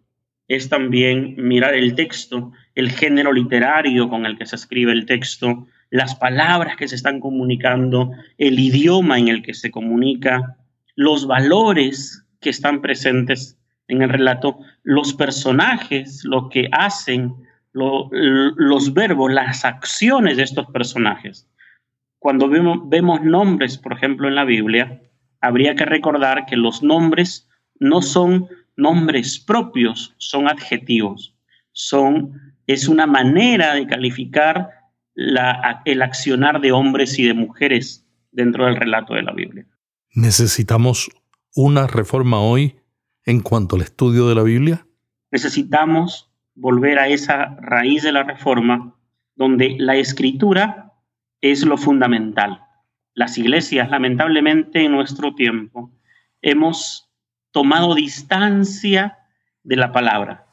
es 0.47 0.69
también 0.69 1.35
mirar 1.37 1.73
el 1.73 1.95
texto, 1.95 2.51
el 2.75 2.91
género 2.91 3.31
literario 3.31 4.09
con 4.09 4.25
el 4.25 4.37
que 4.37 4.45
se 4.45 4.55
escribe 4.55 4.91
el 4.91 5.05
texto, 5.05 5.67
las 5.89 6.15
palabras 6.15 6.75
que 6.75 6.87
se 6.87 6.95
están 6.95 7.19
comunicando, 7.19 8.11
el 8.37 8.59
idioma 8.59 9.19
en 9.19 9.27
el 9.27 9.41
que 9.41 9.53
se 9.53 9.71
comunica, 9.71 10.57
los 10.95 11.27
valores 11.27 12.25
que 12.41 12.49
están 12.49 12.81
presentes 12.81 13.57
en 13.87 14.01
el 14.01 14.09
relato, 14.09 14.59
los 14.83 15.13
personajes, 15.13 16.23
lo 16.23 16.49
que 16.49 16.67
hacen, 16.71 17.33
los 17.73 18.93
verbos, 18.93 19.31
las 19.31 19.65
acciones 19.65 20.37
de 20.37 20.43
estos 20.43 20.67
personajes. 20.67 21.47
Cuando 22.23 22.47
vemos, 22.47 22.87
vemos 22.87 23.21
nombres, 23.21 23.77
por 23.77 23.91
ejemplo, 23.91 24.29
en 24.29 24.35
la 24.35 24.45
Biblia, 24.45 25.01
habría 25.41 25.75
que 25.75 25.83
recordar 25.83 26.45
que 26.45 26.55
los 26.55 26.81
nombres 26.81 27.49
no 27.81 28.01
son 28.01 28.47
nombres 28.77 29.41
propios, 29.41 30.15
son 30.19 30.47
adjetivos, 30.47 31.35
son, 31.73 32.55
es 32.65 32.87
una 32.87 33.07
manera 33.07 33.73
de 33.73 33.85
calificar 33.87 34.69
la, 35.13 35.81
el 35.83 36.01
accionar 36.01 36.61
de 36.61 36.71
hombres 36.71 37.19
y 37.19 37.27
de 37.27 37.33
mujeres 37.33 38.07
dentro 38.31 38.67
del 38.67 38.77
relato 38.77 39.15
de 39.15 39.23
la 39.23 39.33
Biblia. 39.33 39.67
¿Necesitamos 40.13 41.11
una 41.57 41.87
reforma 41.87 42.39
hoy 42.39 42.77
en 43.25 43.41
cuanto 43.41 43.75
al 43.75 43.81
estudio 43.81 44.29
de 44.29 44.35
la 44.35 44.43
Biblia? 44.43 44.87
Necesitamos 45.29 46.31
volver 46.55 46.99
a 46.99 47.09
esa 47.09 47.57
raíz 47.59 48.01
de 48.01 48.13
la 48.13 48.23
reforma 48.23 48.95
donde 49.35 49.75
la 49.77 49.97
escritura 49.97 50.82
es 51.43 51.65
lo 51.65 51.77
fundamental. 51.77 52.63
Las 53.13 53.37
iglesias, 53.37 53.89
lamentablemente, 53.89 54.85
en 54.85 54.93
nuestro 54.93 55.35
tiempo, 55.35 55.91
hemos 56.41 57.11
tomado 57.51 57.95
distancia 57.95 59.17
de 59.61 59.75
la 59.75 59.91
palabra. 59.91 60.47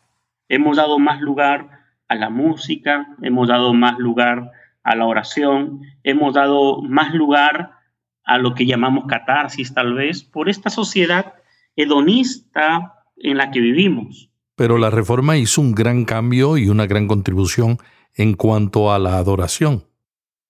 Hemos 0.49 0.77
dado 0.77 0.99
más 0.99 1.21
lugar 1.21 1.85
a 2.09 2.17
la 2.17 2.29
música, 2.29 3.07
hemos 3.23 3.47
dado 3.47 3.73
más 3.73 4.01
lugar 4.01 4.51
a 4.83 4.97
la 4.97 5.07
oración, 5.07 5.83
hemos 6.03 6.35
dado 6.35 6.83
más 6.83 7.15
lugar 7.15 7.79
a 8.25 8.39
lo 8.39 8.57
que 8.57 8.67
llamamos 8.67 9.05
catarsis 9.07 9.73
tal 9.73 9.95
vez, 9.95 10.25
por 10.25 10.49
esta 10.49 10.71
sociedad 10.71 11.35
hedonista 11.77 12.95
en 13.17 13.37
la 13.37 13.53
que 13.53 13.61
vivimos. 13.61 14.29
Pero 14.57 14.77
la 14.77 14.91
reforma 14.91 15.37
hizo 15.37 15.61
un 15.61 15.73
gran 15.73 16.05
cambio 16.05 16.59
y 16.59 16.69
una 16.69 16.87
gran 16.87 17.07
contribución 17.07 17.79
en 18.17 18.35
cuanto 18.35 18.93
a 18.93 18.99
la 18.99 19.19
adoración. 19.19 19.85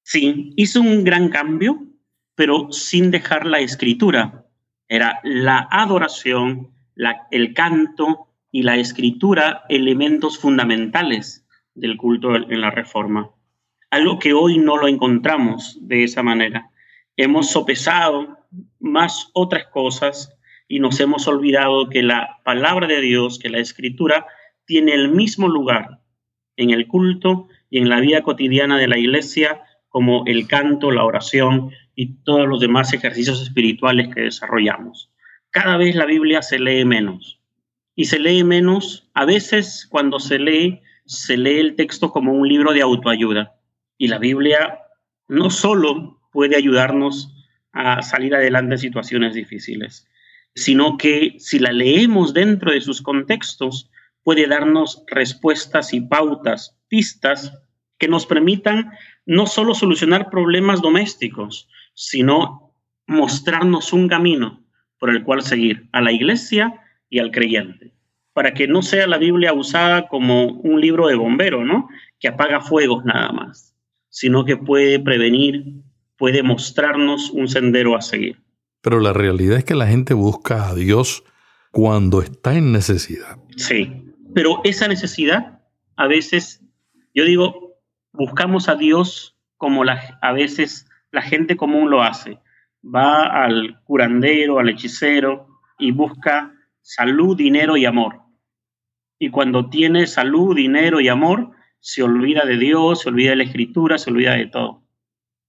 Sí, 0.03 0.53
hizo 0.57 0.81
un 0.81 1.05
gran 1.05 1.29
cambio, 1.29 1.87
pero 2.35 2.73
sin 2.73 3.11
dejar 3.11 3.47
la 3.47 3.61
escritura. 3.61 4.47
Era 4.89 5.21
la 5.23 5.69
adoración, 5.71 6.73
el 7.31 7.55
canto 7.55 8.29
y 8.51 8.63
la 8.63 8.77
escritura 8.77 9.65
elementos 9.69 10.39
fundamentales 10.39 11.47
del 11.75 11.97
culto 11.97 12.35
en 12.35 12.61
la 12.61 12.71
reforma. 12.71 13.31
Algo 13.91 14.19
que 14.19 14.33
hoy 14.33 14.59
no 14.59 14.77
lo 14.77 14.89
encontramos 14.89 15.79
de 15.81 16.05
esa 16.05 16.23
manera. 16.23 16.71
Hemos 17.17 17.51
sopesado 17.51 18.39
más 18.79 19.31
otras 19.35 19.67
cosas 19.67 20.37
y 20.69 20.81
nos 20.81 21.01
hemos 21.01 21.27
olvidado 21.29 21.89
que 21.89 22.03
la 22.03 22.39
palabra 22.45 22.87
de 22.87 23.01
Dios, 23.01 23.39
que 23.39 23.51
la 23.51 23.59
escritura, 23.59 24.27
tiene 24.65 24.95
el 24.95 25.11
mismo 25.11 25.49
lugar 25.49 26.01
en 26.57 26.71
el 26.71 26.87
culto 26.87 27.49
y 27.69 27.79
en 27.79 27.89
la 27.89 28.01
vida 28.01 28.23
cotidiana 28.23 28.79
de 28.79 28.87
la 28.89 28.99
iglesia 28.99 29.63
como 29.91 30.25
el 30.27 30.47
canto, 30.47 30.91
la 30.91 31.05
oración 31.05 31.73
y 31.95 32.15
todos 32.23 32.49
los 32.49 32.61
demás 32.61 32.95
ejercicios 32.95 33.43
espirituales 33.43 34.15
que 34.15 34.23
desarrollamos. 34.23 35.11
Cada 35.51 35.77
vez 35.77 35.95
la 35.97 36.07
Biblia 36.07 36.41
se 36.43 36.59
lee 36.59 36.85
menos. 36.85 37.41
Y 37.97 38.07
se 38.07 38.19
lee 38.19 38.45
menos, 38.45 39.11
a 39.13 39.27
veces 39.27 39.87
cuando 39.91 40.21
se 40.21 40.39
lee, 40.39 40.81
se 41.05 41.37
lee 41.37 41.59
el 41.59 41.75
texto 41.75 42.13
como 42.13 42.33
un 42.33 42.49
libro 42.49 42.73
de 42.73 42.83
autoayuda. 42.83 43.57
Y 43.99 44.09
la 44.09 44.19
Biblia 44.19 44.79
no 45.29 45.51
solo 45.51 46.21
puede 46.33 46.57
ayudarnos 46.57 47.35
a 47.73 48.01
salir 48.03 48.35
adelante 48.35 48.75
en 48.75 48.79
situaciones 48.79 49.35
difíciles, 49.35 50.09
sino 50.55 50.97
que 50.97 51.35
si 51.39 51.59
la 51.59 51.73
leemos 51.73 52.33
dentro 52.33 52.73
de 52.73 52.81
sus 52.81 53.03
contextos, 53.03 53.91
puede 54.23 54.47
darnos 54.47 55.05
respuestas 55.09 55.93
y 55.93 56.01
pautas, 56.01 56.79
pistas 56.89 57.53
que 58.01 58.09
nos 58.09 58.27
permitan 58.27 58.91
no 59.27 59.47
solo 59.47 59.75
solucionar 59.75 60.31
problemas 60.31 60.81
domésticos, 60.81 61.69
sino 61.95 62.75
mostrarnos 63.07 63.93
un 63.93 64.09
camino 64.09 64.65
por 64.99 65.11
el 65.11 65.23
cual 65.23 65.43
seguir 65.43 65.89
a 65.93 66.01
la 66.01 66.11
iglesia 66.11 66.83
y 67.11 67.19
al 67.19 67.31
creyente, 67.31 67.93
para 68.33 68.55
que 68.55 68.67
no 68.67 68.83
sea 68.83 69.07
la 69.07 69.19
Biblia 69.19 69.53
usada 69.53 70.09
como 70.09 70.47
un 70.47 70.81
libro 70.81 71.09
de 71.09 71.15
bombero, 71.15 71.65
¿no? 71.65 71.89
Que 72.19 72.29
apaga 72.29 72.61
fuegos 72.61 73.05
nada 73.05 73.33
más, 73.33 73.77
sino 74.09 74.45
que 74.45 74.57
puede 74.57 74.99
prevenir, 74.99 75.83
puede 76.17 76.43
mostrarnos 76.43 77.31
un 77.31 77.49
sendero 77.49 77.97
a 77.97 78.01
seguir. 78.01 78.39
Pero 78.81 79.01
la 79.01 79.13
realidad 79.13 79.59
es 79.59 79.65
que 79.65 79.75
la 79.75 79.87
gente 79.87 80.15
busca 80.15 80.71
a 80.71 80.75
Dios 80.75 81.23
cuando 81.71 82.23
está 82.23 82.57
en 82.57 82.73
necesidad. 82.73 83.37
Sí, 83.57 84.15
pero 84.35 84.61
esa 84.65 84.89
necesidad 84.89 85.61
a 85.97 86.07
veces, 86.07 86.63
yo 87.15 87.25
digo, 87.25 87.70
buscamos 88.13 88.69
a 88.69 88.75
Dios 88.75 89.37
como 89.57 89.85
a 89.85 90.33
veces 90.33 90.87
la 91.11 91.23
gente 91.23 91.57
común 91.57 91.91
lo 91.91 92.03
hace. 92.03 92.39
Va 92.83 93.45
al 93.45 93.81
curandero, 93.85 94.59
al 94.59 94.71
hechicero 94.71 95.47
y 95.79 95.93
busca 95.93 96.55
salud, 96.81 97.37
dinero 97.37 97.77
y 97.77 97.85
amor. 97.85 98.23
Y 99.19 99.31
cuando 99.31 99.69
tiene 99.69 100.07
salud, 100.07 100.57
dinero 100.57 101.01
y 101.01 101.09
amor, 101.09 101.51
se 101.81 102.03
olvida 102.03 102.45
de 102.45 102.57
Dios, 102.57 103.03
se 103.03 103.11
olvida 103.11 103.31
de 103.31 103.37
la 103.37 103.45
escritura, 103.45 103.99
se 103.99 104.11
olvida 104.11 104.35
de 104.35 104.47
todo. 104.47 104.83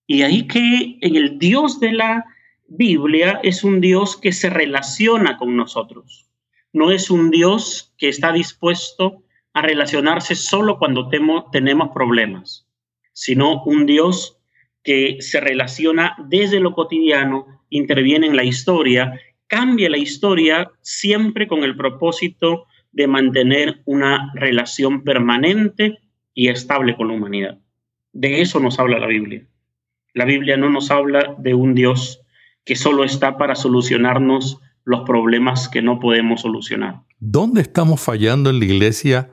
Y 0.08 0.24
ahí 0.24 0.48
que 0.48 0.98
en 1.00 1.15
el 1.15 1.39
Dios 1.39 1.80
de 1.80 1.94
la 1.94 2.25
Biblia 2.68 3.39
es 3.44 3.63
un 3.63 3.80
Dios 3.80 4.18
que 4.18 4.32
se 4.32 4.50
relaciona 4.50 5.38
con 5.38 5.56
nosotros. 5.56 6.27
no 6.74 6.89
es 6.89 7.12
un 7.12 7.32
Dios 7.32 7.94
que 7.98 8.08
está 8.08 8.32
dispuesto 8.32 9.24
a 9.53 9.62
relacionarse 9.62 10.36
solo 10.36 10.77
cuando 10.77 11.10
tenemos 11.10 11.89
problemas, 11.93 12.67
sino 13.13 13.63
un 13.63 13.86
Dios 13.86 14.38
que 14.84 15.17
se 15.20 15.39
relaciona 15.39 16.15
desde 16.27 16.60
lo 16.60 16.74
cotidiano, 16.74 17.62
interviene 17.70 18.27
en 18.27 18.36
la 18.36 18.43
historia, 18.43 19.20
cambia 19.48 19.89
la 19.89 19.98
historia 19.98 20.72
siempre 20.81 21.48
con 21.48 21.63
el 21.63 21.75
propósito 21.75 22.65
de 22.91 23.08
mantener 23.08 23.81
una 23.86 24.31
relación 24.36 25.03
permanente 25.03 26.00
y 26.34 26.50
estable 26.50 26.96
con 26.96 27.10
la 27.10 27.13
humanidad. 27.13 27.60
De 28.13 28.41
eso 28.41 28.60
nos 28.60 28.79
habla 28.79 29.00
la 29.00 29.08
Biblia. 29.08 29.46
La 30.13 30.25
Biblia 30.25 30.58
no 30.58 30.70
nos 30.70 30.91
habla 30.91 31.36
de 31.38 31.53
un 31.53 31.75
Dios 31.75 32.22
que 32.65 32.75
solo 32.75 33.03
está 33.03 33.38
para 33.38 33.55
solucionarnos 33.55 34.60
los 34.84 35.01
problemas 35.01 35.70
que 35.70 35.81
no 35.81 36.00
podemos 36.00 36.41
solucionar. 36.41 37.01
¿Dónde 37.20 37.62
estamos 37.62 38.01
fallando 38.01 38.50
en 38.50 38.60
la 38.60 38.65
iglesia 38.65 39.31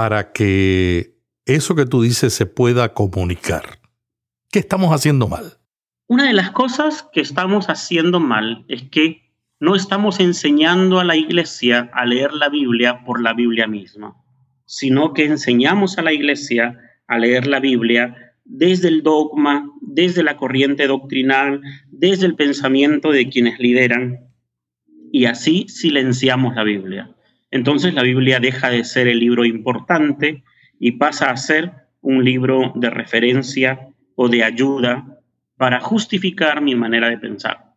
para 0.00 0.32
que 0.32 1.18
eso 1.44 1.74
que 1.74 1.84
tú 1.84 2.00
dices 2.00 2.32
se 2.32 2.46
pueda 2.46 2.94
comunicar? 2.94 3.80
¿Qué 4.50 4.58
estamos 4.58 4.94
haciendo 4.94 5.28
mal? 5.28 5.58
Una 6.06 6.26
de 6.26 6.32
las 6.32 6.52
cosas 6.52 7.06
que 7.12 7.20
estamos 7.20 7.66
haciendo 7.66 8.18
mal 8.18 8.64
es 8.68 8.84
que 8.84 9.30
no 9.60 9.76
estamos 9.76 10.18
enseñando 10.18 11.00
a 11.00 11.04
la 11.04 11.16
iglesia 11.16 11.90
a 11.92 12.06
leer 12.06 12.32
la 12.32 12.48
Biblia 12.48 13.04
por 13.04 13.20
la 13.20 13.34
Biblia 13.34 13.66
misma, 13.66 14.16
sino 14.64 15.12
que 15.12 15.26
enseñamos 15.26 15.98
a 15.98 16.02
la 16.02 16.14
iglesia 16.14 16.80
a 17.06 17.18
leer 17.18 17.46
la 17.46 17.60
Biblia 17.60 18.16
desde 18.46 18.88
el 18.88 19.02
dogma, 19.02 19.70
desde 19.82 20.22
la 20.22 20.38
corriente 20.38 20.86
doctrinal, 20.86 21.60
desde 21.90 22.24
el 22.24 22.36
pensamiento 22.36 23.10
de 23.10 23.28
quienes 23.28 23.58
lideran, 23.58 24.30
y 25.12 25.26
así 25.26 25.66
silenciamos 25.68 26.54
la 26.54 26.64
Biblia. 26.64 27.14
Entonces 27.50 27.94
la 27.94 28.02
Biblia 28.02 28.40
deja 28.40 28.70
de 28.70 28.84
ser 28.84 29.08
el 29.08 29.18
libro 29.18 29.44
importante 29.44 30.44
y 30.78 30.92
pasa 30.92 31.30
a 31.30 31.36
ser 31.36 31.72
un 32.00 32.24
libro 32.24 32.72
de 32.74 32.90
referencia 32.90 33.88
o 34.14 34.28
de 34.28 34.44
ayuda 34.44 35.20
para 35.56 35.80
justificar 35.80 36.62
mi 36.62 36.74
manera 36.74 37.10
de 37.10 37.18
pensar. 37.18 37.74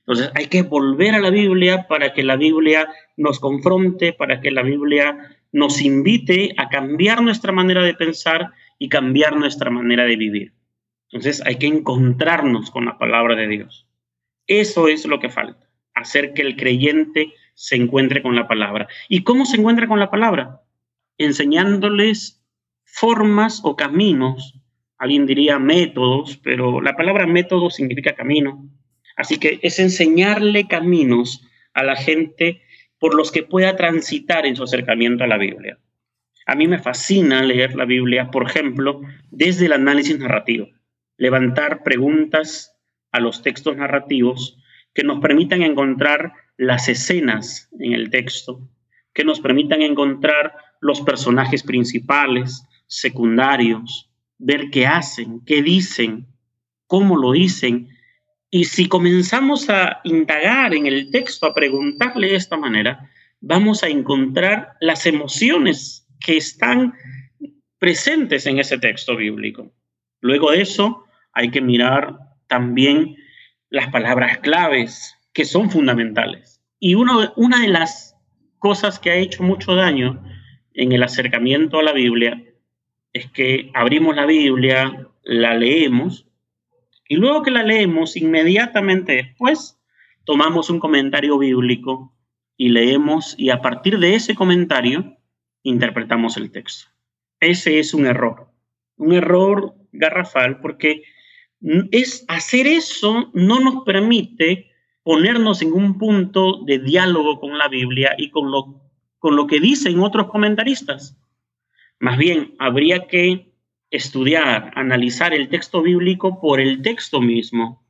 Entonces 0.00 0.30
hay 0.34 0.46
que 0.46 0.62
volver 0.62 1.14
a 1.14 1.20
la 1.20 1.30
Biblia 1.30 1.86
para 1.88 2.12
que 2.12 2.22
la 2.22 2.36
Biblia 2.36 2.88
nos 3.16 3.40
confronte, 3.40 4.12
para 4.12 4.40
que 4.40 4.50
la 4.50 4.62
Biblia 4.62 5.16
nos 5.52 5.80
invite 5.80 6.54
a 6.56 6.68
cambiar 6.68 7.22
nuestra 7.22 7.52
manera 7.52 7.82
de 7.82 7.94
pensar 7.94 8.50
y 8.78 8.88
cambiar 8.88 9.36
nuestra 9.36 9.70
manera 9.70 10.04
de 10.04 10.16
vivir. 10.16 10.52
Entonces 11.10 11.42
hay 11.46 11.56
que 11.56 11.68
encontrarnos 11.68 12.70
con 12.70 12.86
la 12.86 12.98
palabra 12.98 13.36
de 13.36 13.48
Dios. 13.48 13.86
Eso 14.46 14.88
es 14.88 15.06
lo 15.06 15.20
que 15.20 15.30
falta, 15.30 15.70
hacer 15.94 16.34
que 16.34 16.42
el 16.42 16.56
creyente 16.56 17.32
se 17.54 17.76
encuentre 17.76 18.22
con 18.22 18.34
la 18.34 18.46
palabra. 18.46 18.88
¿Y 19.08 19.22
cómo 19.22 19.46
se 19.46 19.56
encuentra 19.56 19.88
con 19.88 20.00
la 20.00 20.10
palabra? 20.10 20.60
Enseñándoles 21.18 22.44
formas 22.84 23.60
o 23.64 23.76
caminos 23.76 24.60
alguien 24.98 25.26
diría 25.26 25.58
métodos, 25.58 26.38
pero 26.38 26.80
la 26.80 26.96
palabra 26.96 27.26
método 27.26 27.70
significa 27.70 28.14
camino. 28.14 28.68
Así 29.16 29.38
que 29.38 29.60
es 29.62 29.78
enseñarle 29.78 30.66
caminos 30.66 31.46
a 31.72 31.84
la 31.84 31.96
gente 31.96 32.62
por 32.98 33.14
los 33.14 33.30
que 33.30 33.42
pueda 33.42 33.76
transitar 33.76 34.46
en 34.46 34.56
su 34.56 34.64
acercamiento 34.64 35.24
a 35.24 35.26
la 35.26 35.36
Biblia. 35.36 35.78
A 36.46 36.54
mí 36.54 36.66
me 36.68 36.78
fascina 36.78 37.42
leer 37.42 37.74
la 37.74 37.84
Biblia, 37.84 38.30
por 38.30 38.46
ejemplo, 38.46 39.00
desde 39.30 39.66
el 39.66 39.72
análisis 39.72 40.18
narrativo, 40.18 40.68
levantar 41.16 41.82
preguntas 41.82 42.74
a 43.12 43.20
los 43.20 43.42
textos 43.42 43.76
narrativos 43.76 44.58
que 44.94 45.02
nos 45.02 45.20
permitan 45.20 45.62
encontrar 45.62 46.32
las 46.56 46.88
escenas 46.88 47.68
en 47.78 47.92
el 47.92 48.10
texto, 48.10 48.68
que 49.12 49.24
nos 49.24 49.40
permitan 49.40 49.82
encontrar 49.82 50.54
los 50.80 51.00
personajes 51.00 51.62
principales, 51.62 52.64
secundarios, 52.86 54.10
ver 54.38 54.70
qué 54.70 54.86
hacen, 54.86 55.40
qué 55.44 55.62
dicen, 55.62 56.26
cómo 56.86 57.16
lo 57.16 57.32
dicen. 57.32 57.88
Y 58.50 58.64
si 58.64 58.88
comenzamos 58.88 59.68
a 59.68 60.00
indagar 60.04 60.74
en 60.74 60.86
el 60.86 61.10
texto, 61.10 61.46
a 61.46 61.54
preguntarle 61.54 62.28
de 62.28 62.36
esta 62.36 62.56
manera, 62.56 63.10
vamos 63.40 63.82
a 63.82 63.88
encontrar 63.88 64.74
las 64.80 65.06
emociones 65.06 66.06
que 66.20 66.36
están 66.36 66.94
presentes 67.78 68.46
en 68.46 68.58
ese 68.58 68.78
texto 68.78 69.16
bíblico. 69.16 69.72
Luego 70.20 70.52
de 70.52 70.62
eso, 70.62 71.04
hay 71.32 71.50
que 71.50 71.60
mirar 71.60 72.16
también 72.46 73.16
las 73.70 73.88
palabras 73.88 74.38
claves 74.38 75.16
que 75.32 75.44
son 75.44 75.70
fundamentales. 75.70 76.62
Y 76.78 76.94
una 76.94 77.60
de 77.60 77.68
las 77.68 78.16
cosas 78.58 78.98
que 78.98 79.10
ha 79.10 79.16
hecho 79.16 79.42
mucho 79.42 79.74
daño 79.74 80.22
en 80.74 80.92
el 80.92 81.02
acercamiento 81.02 81.78
a 81.78 81.82
la 81.82 81.92
Biblia 81.92 82.42
es 83.12 83.30
que 83.30 83.70
abrimos 83.74 84.16
la 84.16 84.26
Biblia, 84.26 85.08
la 85.22 85.54
leemos, 85.54 86.26
y 87.08 87.16
luego 87.16 87.42
que 87.42 87.50
la 87.50 87.62
leemos, 87.62 88.16
inmediatamente 88.16 89.12
después 89.12 89.78
tomamos 90.24 90.70
un 90.70 90.80
comentario 90.80 91.38
bíblico 91.38 92.16
y 92.56 92.70
leemos, 92.70 93.34
y 93.38 93.50
a 93.50 93.60
partir 93.60 93.98
de 93.98 94.14
ese 94.14 94.34
comentario 94.34 95.16
interpretamos 95.62 96.36
el 96.36 96.50
texto. 96.50 96.90
Ese 97.40 97.78
es 97.78 97.94
un 97.94 98.06
error, 98.06 98.48
un 98.96 99.12
error 99.12 99.74
garrafal, 99.92 100.60
porque 100.60 101.02
es 101.90 102.24
hacer 102.28 102.66
eso 102.66 103.30
no 103.32 103.60
nos 103.60 103.84
permite 103.84 104.70
ponernos 105.02 105.62
en 105.62 105.72
un 105.72 105.98
punto 105.98 106.62
de 106.64 106.78
diálogo 106.78 107.40
con 107.40 107.58
la 107.58 107.68
Biblia 107.68 108.14
y 108.18 108.30
con 108.30 108.50
lo, 108.50 108.80
con 109.18 109.36
lo 109.36 109.46
que 109.46 109.60
dicen 109.60 110.00
otros 110.00 110.28
comentaristas. 110.28 111.16
Más 112.00 112.18
bien, 112.18 112.54
habría 112.58 113.06
que 113.06 113.54
estudiar, 113.90 114.72
analizar 114.74 115.32
el 115.32 115.48
texto 115.48 115.82
bíblico 115.82 116.40
por 116.40 116.60
el 116.60 116.82
texto 116.82 117.20
mismo. 117.20 117.84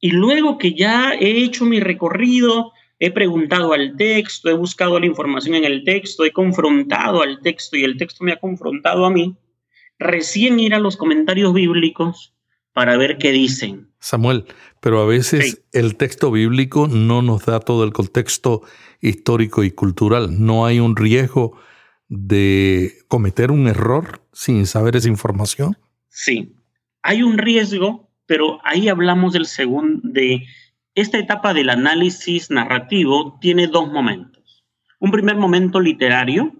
Y 0.00 0.10
luego 0.10 0.58
que 0.58 0.74
ya 0.74 1.12
he 1.14 1.42
hecho 1.42 1.64
mi 1.64 1.80
recorrido, 1.80 2.72
he 2.98 3.10
preguntado 3.10 3.72
al 3.72 3.96
texto, 3.96 4.48
he 4.48 4.54
buscado 4.54 4.98
la 5.00 5.06
información 5.06 5.54
en 5.56 5.64
el 5.64 5.84
texto, 5.84 6.24
he 6.24 6.32
confrontado 6.32 7.22
al 7.22 7.40
texto 7.40 7.76
y 7.76 7.84
el 7.84 7.96
texto 7.96 8.24
me 8.24 8.32
ha 8.32 8.36
confrontado 8.40 9.06
a 9.06 9.10
mí, 9.10 9.36
recién 9.98 10.60
ir 10.60 10.74
a 10.74 10.78
los 10.78 10.96
comentarios 10.96 11.52
bíblicos 11.52 12.34
para 12.78 12.96
ver 12.96 13.18
qué 13.18 13.32
dicen. 13.32 13.90
Samuel, 13.98 14.44
pero 14.80 15.00
a 15.00 15.04
veces 15.04 15.64
el 15.72 15.96
texto 15.96 16.30
bíblico 16.30 16.86
no 16.86 17.22
nos 17.22 17.44
da 17.44 17.58
todo 17.58 17.82
el 17.82 17.92
contexto 17.92 18.62
histórico 19.00 19.64
y 19.64 19.72
cultural. 19.72 20.44
No 20.46 20.64
hay 20.64 20.78
un 20.78 20.94
riesgo 20.94 21.58
de 22.08 22.92
cometer 23.08 23.50
un 23.50 23.66
error 23.66 24.22
sin 24.32 24.64
saber 24.64 24.94
esa 24.94 25.08
información? 25.08 25.76
Sí, 26.08 26.54
hay 27.02 27.24
un 27.24 27.36
riesgo, 27.38 28.12
pero 28.26 28.60
ahí 28.62 28.88
hablamos 28.88 29.32
del 29.32 29.46
segundo, 29.46 30.00
de 30.04 30.46
esta 30.94 31.18
etapa 31.18 31.54
del 31.54 31.70
análisis 31.70 32.48
narrativo 32.48 33.38
tiene 33.40 33.66
dos 33.66 33.90
momentos. 33.90 34.64
Un 35.00 35.10
primer 35.10 35.34
momento 35.34 35.80
literario, 35.80 36.52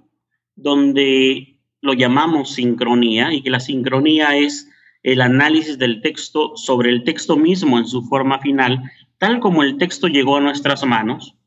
donde 0.57 1.61
lo 1.81 1.92
llamamos 1.92 2.54
sincronía, 2.54 3.33
y 3.33 3.40
que 3.40 3.50
la 3.50 3.61
sincronía 3.61 4.37
es 4.37 4.68
el 5.02 5.20
análisis 5.20 5.78
del 5.78 6.00
texto 6.00 6.56
sobre 6.56 6.90
el 6.90 7.04
texto 7.04 7.37
mismo 7.37 7.78
en 7.78 7.87
su 7.87 8.02
forma 8.02 8.38
final, 8.40 8.82
tal 9.18 9.40
como 9.40 9.62
el 9.62 9.78
texto 9.78 10.08
llegó 10.08 10.37
a 10.37 10.40
nuestras 10.40 10.84
manos, 10.84 11.38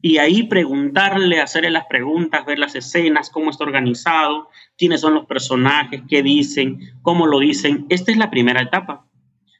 y 0.00 0.18
ahí 0.18 0.44
preguntarle, 0.44 1.40
hacerle 1.40 1.70
las 1.70 1.86
preguntas, 1.86 2.46
ver 2.46 2.58
las 2.58 2.74
escenas, 2.74 3.30
cómo 3.30 3.50
está 3.50 3.64
organizado, 3.64 4.48
quiénes 4.76 5.00
son 5.00 5.14
los 5.14 5.26
personajes, 5.26 6.02
qué 6.08 6.22
dicen, 6.22 6.78
cómo 7.02 7.26
lo 7.26 7.40
dicen. 7.40 7.86
Esta 7.88 8.12
es 8.12 8.16
la 8.16 8.30
primera 8.30 8.62
etapa. 8.62 9.06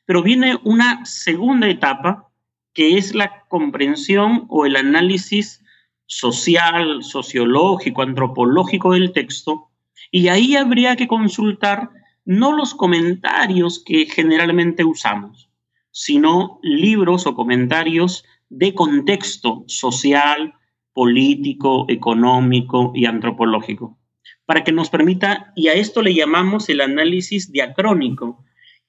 Pero 0.06 0.22
viene 0.22 0.58
una 0.62 1.04
segunda 1.04 1.68
etapa 1.68 2.30
que 2.72 2.96
es 2.96 3.14
la 3.14 3.44
comprensión 3.48 4.46
o 4.48 4.64
el 4.64 4.76
análisis 4.76 5.60
social, 6.06 7.02
sociológico, 7.02 8.02
antropológico 8.02 8.92
del 8.92 9.12
texto. 9.12 9.70
Y 10.12 10.28
ahí 10.28 10.54
habría 10.54 10.94
que 10.94 11.08
consultar 11.08 11.90
no 12.28 12.52
los 12.52 12.74
comentarios 12.74 13.82
que 13.82 14.04
generalmente 14.04 14.84
usamos, 14.84 15.48
sino 15.90 16.60
libros 16.62 17.26
o 17.26 17.34
comentarios 17.34 18.22
de 18.50 18.74
contexto 18.74 19.64
social, 19.66 20.52
político, 20.92 21.86
económico 21.88 22.92
y 22.94 23.06
antropológico, 23.06 23.98
para 24.44 24.62
que 24.62 24.72
nos 24.72 24.90
permita, 24.90 25.54
y 25.56 25.68
a 25.68 25.72
esto 25.72 26.02
le 26.02 26.12
llamamos 26.12 26.68
el 26.68 26.82
análisis 26.82 27.50
diacrónico, 27.50 28.44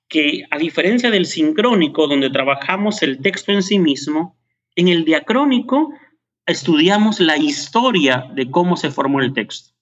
que 0.10 0.44
a 0.52 0.58
diferencia 0.58 1.10
del 1.10 1.26
sincrónico, 1.26 2.08
donde 2.08 2.30
trabajamos 2.30 3.02
el 3.04 3.22
texto 3.22 3.54
en 3.54 3.64
sí 3.64 3.80
mismo, 3.80 4.38
en 4.76 4.90
el 4.90 5.06
diacrónico 5.06 5.94
estudiamos 6.46 7.22
la 7.22 7.38
historia 7.38 8.26
de 8.36 8.52
cómo 8.52 8.76
se 8.76 8.92
formó 8.92 9.22
el 9.22 9.32
texto. 9.32 9.76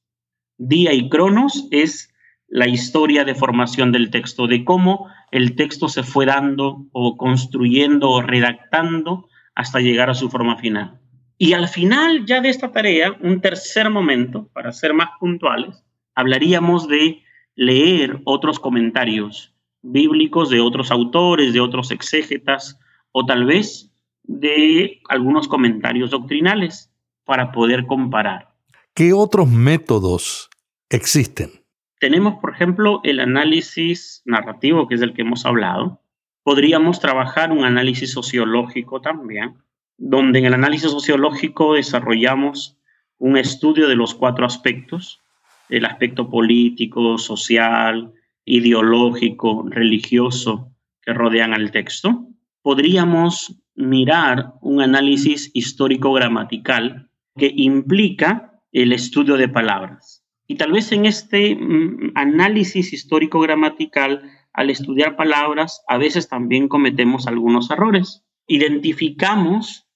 Día 0.59 0.93
y 0.93 1.09
cronos 1.09 1.67
es 1.71 2.13
la 2.47 2.67
historia 2.67 3.23
de 3.25 3.35
formación 3.35 3.91
del 3.91 4.09
texto, 4.09 4.47
de 4.47 4.63
cómo 4.63 5.07
el 5.31 5.55
texto 5.55 5.89
se 5.89 6.03
fue 6.03 6.25
dando 6.25 6.85
o 6.91 7.17
construyendo 7.17 8.09
o 8.09 8.21
redactando 8.21 9.27
hasta 9.53 9.79
llegar 9.79 10.09
a 10.09 10.15
su 10.15 10.29
forma 10.29 10.57
final. 10.57 10.99
Y 11.37 11.53
al 11.53 11.67
final 11.67 12.25
ya 12.25 12.41
de 12.41 12.49
esta 12.49 12.71
tarea, 12.71 13.15
un 13.21 13.41
tercer 13.41 13.89
momento, 13.89 14.49
para 14.53 14.71
ser 14.71 14.93
más 14.93 15.09
puntuales, 15.19 15.83
hablaríamos 16.15 16.87
de 16.87 17.21
leer 17.55 18.21
otros 18.23 18.59
comentarios 18.59 19.53
bíblicos 19.81 20.49
de 20.49 20.59
otros 20.59 20.91
autores, 20.91 21.53
de 21.53 21.59
otros 21.59 21.91
exégetas, 21.91 22.79
o 23.11 23.25
tal 23.25 23.45
vez 23.45 23.91
de 24.23 25.01
algunos 25.09 25.47
comentarios 25.47 26.11
doctrinales 26.11 26.91
para 27.23 27.51
poder 27.51 27.85
comparar. 27.85 28.53
¿Qué 28.93 29.13
otros 29.13 29.49
métodos 29.49 30.49
existen? 30.89 31.66
Tenemos, 31.99 32.35
por 32.39 32.53
ejemplo, 32.53 33.01
el 33.03 33.19
análisis 33.19 34.21
narrativo, 34.25 34.87
que 34.87 34.95
es 34.95 35.01
del 35.01 35.13
que 35.13 35.23
hemos 35.23 35.45
hablado. 35.45 36.01
Podríamos 36.43 36.99
trabajar 36.99 37.51
un 37.51 37.65
análisis 37.65 38.11
sociológico 38.11 39.01
también, 39.01 39.55
donde 39.97 40.39
en 40.39 40.45
el 40.45 40.53
análisis 40.53 40.91
sociológico 40.91 41.73
desarrollamos 41.73 42.77
un 43.17 43.35
estudio 43.35 43.87
de 43.87 43.95
los 43.95 44.13
cuatro 44.13 44.45
aspectos, 44.45 45.21
el 45.69 45.85
aspecto 45.85 46.29
político, 46.29 47.17
social, 47.17 48.13
ideológico, 48.45 49.65
religioso 49.67 50.71
que 51.01 51.13
rodean 51.13 51.53
al 51.53 51.71
texto. 51.71 52.27
Podríamos 52.61 53.59
mirar 53.75 54.53
un 54.61 54.81
análisis 54.81 55.49
histórico-gramatical 55.53 57.09
que 57.35 57.51
implica 57.55 58.61
el 58.71 58.93
estudio 58.93 59.35
de 59.37 59.49
palabras. 59.49 60.26
Y 60.47 60.55
tal 60.55 60.71
vez 60.71 60.91
en 60.91 61.05
este 61.05 61.55
mm, 61.55 62.13
análisis 62.15 62.93
histórico-gramatical, 62.93 64.31
al 64.53 64.69
estudiar 64.69 65.15
palabras, 65.15 65.83
a 65.87 65.97
veces 65.97 66.29
también 66.29 66.67
cometemos 66.67 67.27
algunos 67.27 67.69
errores. 67.69 68.25
Identificamos 68.47 69.87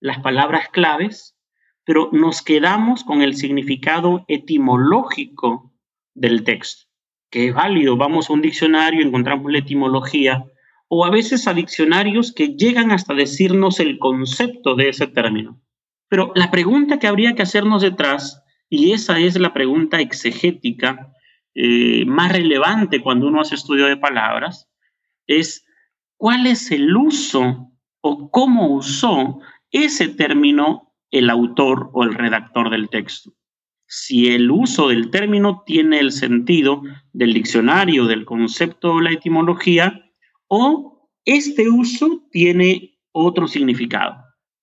las 0.00 0.20
palabras 0.20 0.68
claves, 0.68 1.36
pero 1.84 2.10
nos 2.12 2.42
quedamos 2.42 3.02
con 3.02 3.22
el 3.22 3.34
significado 3.34 4.24
etimológico 4.28 5.74
del 6.14 6.44
texto, 6.44 6.86
que 7.30 7.48
es 7.48 7.54
válido. 7.54 7.96
Vamos 7.96 8.30
a 8.30 8.32
un 8.32 8.42
diccionario, 8.42 9.04
encontramos 9.04 9.50
la 9.50 9.58
etimología, 9.58 10.44
o 10.88 11.04
a 11.04 11.10
veces 11.10 11.46
a 11.46 11.54
diccionarios 11.54 12.32
que 12.32 12.56
llegan 12.56 12.92
hasta 12.92 13.14
decirnos 13.14 13.80
el 13.80 13.98
concepto 13.98 14.74
de 14.74 14.88
ese 14.88 15.06
término. 15.06 15.60
Pero 16.08 16.32
la 16.34 16.50
pregunta 16.50 16.98
que 16.98 17.06
habría 17.06 17.34
que 17.34 17.42
hacernos 17.42 17.82
detrás, 17.82 18.42
y 18.70 18.92
esa 18.92 19.18
es 19.18 19.38
la 19.38 19.52
pregunta 19.52 20.00
exegética 20.00 21.12
eh, 21.54 22.04
más 22.06 22.32
relevante 22.32 23.00
cuando 23.00 23.26
uno 23.28 23.40
hace 23.40 23.54
estudio 23.54 23.86
de 23.86 23.96
palabras, 23.96 24.68
es 25.26 25.66
cuál 26.16 26.46
es 26.46 26.70
el 26.70 26.96
uso 26.96 27.72
o 28.00 28.30
cómo 28.30 28.74
usó 28.74 29.40
ese 29.70 30.08
término 30.08 30.94
el 31.10 31.30
autor 31.30 31.90
o 31.94 32.04
el 32.04 32.14
redactor 32.14 32.70
del 32.70 32.88
texto. 32.88 33.32
Si 33.86 34.28
el 34.28 34.50
uso 34.50 34.88
del 34.88 35.10
término 35.10 35.62
tiene 35.64 35.98
el 35.98 36.12
sentido 36.12 36.82
del 37.12 37.32
diccionario, 37.32 38.04
del 38.04 38.26
concepto 38.26 38.92
o 38.92 39.00
la 39.00 39.12
etimología, 39.12 40.04
o 40.46 41.10
este 41.24 41.70
uso 41.70 42.26
tiene 42.30 42.98
otro 43.12 43.48
significado. 43.48 44.16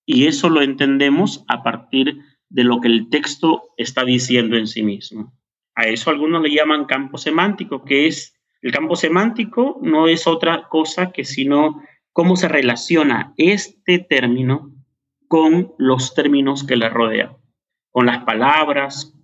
Y 0.04 0.26
eso 0.26 0.48
lo 0.48 0.62
entendemos 0.62 1.44
a 1.48 1.64
partir 1.64 2.14
de 2.14 2.22
lo 2.50 2.80
que 2.80 2.88
el 2.88 3.08
texto 3.08 3.64
está 3.76 4.04
diciendo 4.04 4.56
en 4.56 4.66
sí 4.66 4.82
mismo. 4.82 5.32
A 5.74 5.86
eso 5.86 6.10
algunos 6.10 6.42
le 6.42 6.54
llaman 6.54 6.86
campo 6.86 7.18
semántico, 7.18 7.84
que 7.84 8.06
es 8.06 8.36
el 8.62 8.72
campo 8.72 8.96
semántico 8.96 9.78
no 9.82 10.08
es 10.08 10.26
otra 10.26 10.68
cosa 10.68 11.12
que 11.12 11.24
sino 11.24 11.82
cómo 12.12 12.36
se 12.36 12.48
relaciona 12.48 13.34
este 13.36 13.98
término 13.98 14.72
con 15.28 15.72
los 15.78 16.14
términos 16.14 16.64
que 16.64 16.76
le 16.76 16.88
rodean, 16.88 17.36
con 17.90 18.06
las 18.06 18.24
palabras, 18.24 19.14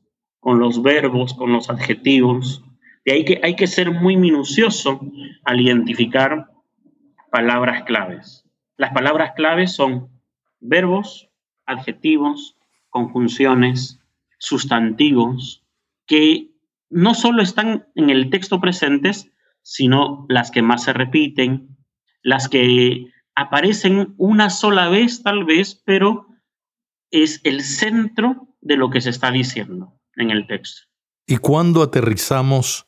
con 0.41 0.59
los 0.59 0.83
verbos, 0.83 1.35
con 1.35 1.53
los 1.53 1.71
adjetivos. 1.71 2.65
De 3.05 3.13
ahí 3.13 3.25
que 3.25 3.41
hay 3.43 3.57
que 3.57 3.67
ser 3.67 3.91
muy 3.91 4.17
minucioso 4.17 5.01
al 5.45 5.61
identificar 5.61 6.49
palabras 7.31 7.85
claves. 7.85 8.45
Las 8.77 8.93
palabras 8.93 9.33
claves 9.35 9.73
son 9.73 10.09
verbos, 10.61 11.31
adjetivos, 11.67 12.59
conjunciones, 12.93 13.99
sustantivos, 14.39 15.65
que 16.07 16.51
no 16.91 17.15
solo 17.15 17.43
están 17.43 17.89
en 17.97 18.11
el 18.11 18.31
texto 18.31 18.61
presentes, 18.61 19.33
sino 19.63 20.27
las 20.29 20.51
que 20.51 20.63
más 20.63 20.85
se 20.85 20.93
repiten, 20.93 21.77
las 22.23 22.49
que 22.49 23.07
aparecen 23.35 24.15
una 24.19 24.51
sola 24.51 24.89
vez 24.89 25.23
tal 25.23 25.45
vez, 25.45 25.83
pero 25.85 26.29
es 27.11 27.41
el 27.45 27.63
centro 27.63 28.49
de 28.61 28.77
lo 28.77 28.91
que 28.91 29.01
se 29.01 29.11
está 29.11 29.31
diciendo 29.31 29.99
en 30.17 30.31
el 30.31 30.47
texto. 30.47 30.83
¿Y 31.27 31.39
cuándo 31.39 31.83
aterrizamos 31.83 32.87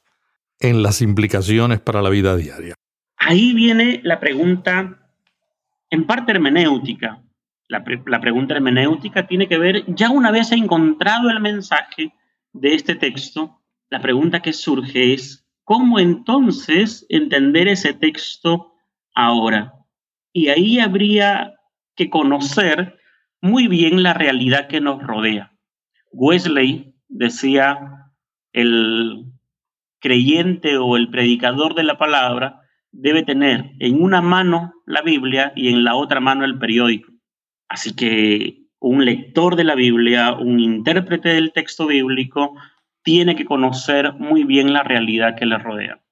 en 0.61 0.83
las 0.83 1.01
implicaciones 1.01 1.81
para 1.81 2.03
la 2.03 2.11
vida 2.11 2.37
diaria? 2.37 2.75
Ahí 3.17 3.55
viene 3.55 4.01
la 4.05 4.21
pregunta, 4.21 5.11
en 5.89 6.07
parte 6.07 6.33
hermenéutica. 6.33 7.24
La, 7.69 7.83
pregunta 8.21 8.55
hermenéutica 8.55 9.27
tiene 9.27 9.49
que 9.49 9.59
ver, 9.59 9.85
ya 9.87 10.11
una 10.11 10.31
vez 10.31 10.53
encontrado 10.53 11.31
el 11.31 11.41
mensaje 11.41 12.13
de 12.53 12.75
este 12.75 12.95
texto, 12.95 13.61
la 13.89 14.01
pregunta 14.01 14.41
que 14.41 14.53
surge 14.53 15.15
es, 15.15 15.47
¿cómo 15.65 15.99
entonces 15.99 17.07
entender 17.09 17.69
ese 17.69 17.95
texto 17.95 18.75
ahora? 19.15 19.73
Y 20.33 20.49
ahí 20.49 20.79
habría 20.79 21.55
que 21.97 22.11
conocer 22.11 22.99
muy 23.41 23.69
bien 23.69 24.03
la 24.03 24.15
realidad 24.15 24.69
que 24.69 24.81
nos 24.81 25.03
rodea. 25.03 25.53
Wesley 26.13 26.95
decía, 27.09 28.11
el 28.53 29.27
creyente 30.01 30.77
o 30.77 30.97
el 30.97 31.09
predicador 31.09 31.75
de 31.75 31.83
la 31.83 31.97
palabra 31.97 32.61
debe 32.93 33.23
tener 33.23 33.73
en 33.81 34.03
una 34.03 34.21
mano 34.21 34.75
la 34.87 35.03
Biblia 35.03 35.53
y 35.57 35.71
en 35.71 35.83
la 35.83 35.95
otra 35.95 36.21
mano 36.21 36.45
el 36.45 36.59
periódico. 36.59 37.14
Así 37.69 37.95
que 37.95 38.65
un 38.79 39.05
lector 39.05 39.57
de 39.57 39.65
la 39.65 39.75
Biblia, 39.75 40.33
un 40.35 40.61
intérprete 40.61 41.31
del 41.31 41.53
texto 41.53 41.87
bíblico, 41.87 42.55
tiene 43.03 43.37
que 43.37 43.45
conocer 43.45 44.15
muy 44.15 44.45
bien 44.45 44.73
la 44.73 44.83
realidad 44.83 45.37
que 45.37 45.47
le 45.47 45.59
rodea, 45.59 46.03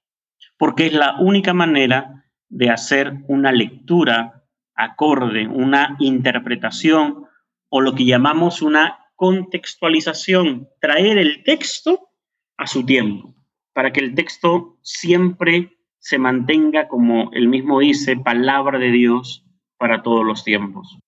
porque 0.58 0.86
es 0.86 0.92
la 0.92 1.16
única 1.18 1.54
manera 1.54 2.24
de 2.48 2.70
hacer 2.70 3.14
una 3.28 3.50
lectura 3.52 4.44
acorde, 4.74 5.48
una 5.48 5.96
interpretación 6.00 7.26
o 7.68 7.80
lo 7.80 7.94
que 7.94 8.04
llamamos 8.04 8.62
una 8.62 8.98
contextualización, 9.16 10.68
traer 10.80 11.18
el 11.18 11.42
texto 11.44 12.10
a 12.56 12.66
su 12.66 12.84
tiempo, 12.84 13.34
para 13.72 13.92
que 13.92 14.00
el 14.00 14.14
texto 14.14 14.78
siempre 14.82 15.78
se 15.98 16.18
mantenga, 16.18 16.88
como 16.88 17.30
él 17.32 17.48
mismo 17.48 17.80
dice, 17.80 18.16
palabra 18.16 18.78
de 18.78 18.90
Dios 18.90 19.44
para 19.78 20.02
todos 20.02 20.24
los 20.24 20.44
tiempos. 20.44 20.98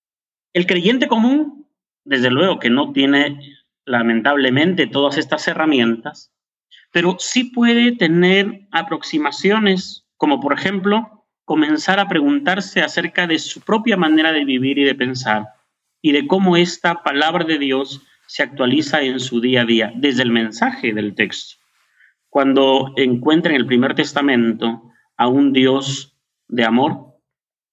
El 0.55 0.67
creyente 0.67 1.09
común, 1.09 1.67
desde 2.05 2.31
luego 2.31 2.59
que 2.59 2.69
no 2.69 2.93
tiene 2.93 3.57
lamentablemente 3.83 4.87
todas 4.87 5.17
estas 5.17 5.45
herramientas, 5.49 6.31
pero 6.93 7.17
sí 7.19 7.43
puede 7.43 7.91
tener 7.91 8.61
aproximaciones, 8.71 10.07
como 10.15 10.39
por 10.39 10.53
ejemplo 10.53 11.25
comenzar 11.43 11.99
a 11.99 12.07
preguntarse 12.07 12.79
acerca 12.81 13.27
de 13.27 13.37
su 13.37 13.59
propia 13.59 13.97
manera 13.97 14.31
de 14.31 14.45
vivir 14.45 14.77
y 14.77 14.85
de 14.85 14.95
pensar 14.95 15.49
y 16.01 16.13
de 16.13 16.25
cómo 16.25 16.55
esta 16.55 17.03
palabra 17.03 17.43
de 17.43 17.59
Dios 17.59 18.01
se 18.25 18.41
actualiza 18.41 19.01
en 19.01 19.19
su 19.19 19.41
día 19.41 19.63
a 19.63 19.65
día, 19.65 19.91
desde 19.97 20.23
el 20.23 20.31
mensaje 20.31 20.93
del 20.93 21.15
texto. 21.15 21.55
Cuando 22.29 22.93
encuentra 22.95 23.51
en 23.51 23.57
el 23.57 23.65
primer 23.65 23.93
testamento 23.93 24.89
a 25.17 25.27
un 25.27 25.51
Dios 25.51 26.17
de 26.47 26.63
amor 26.63 27.07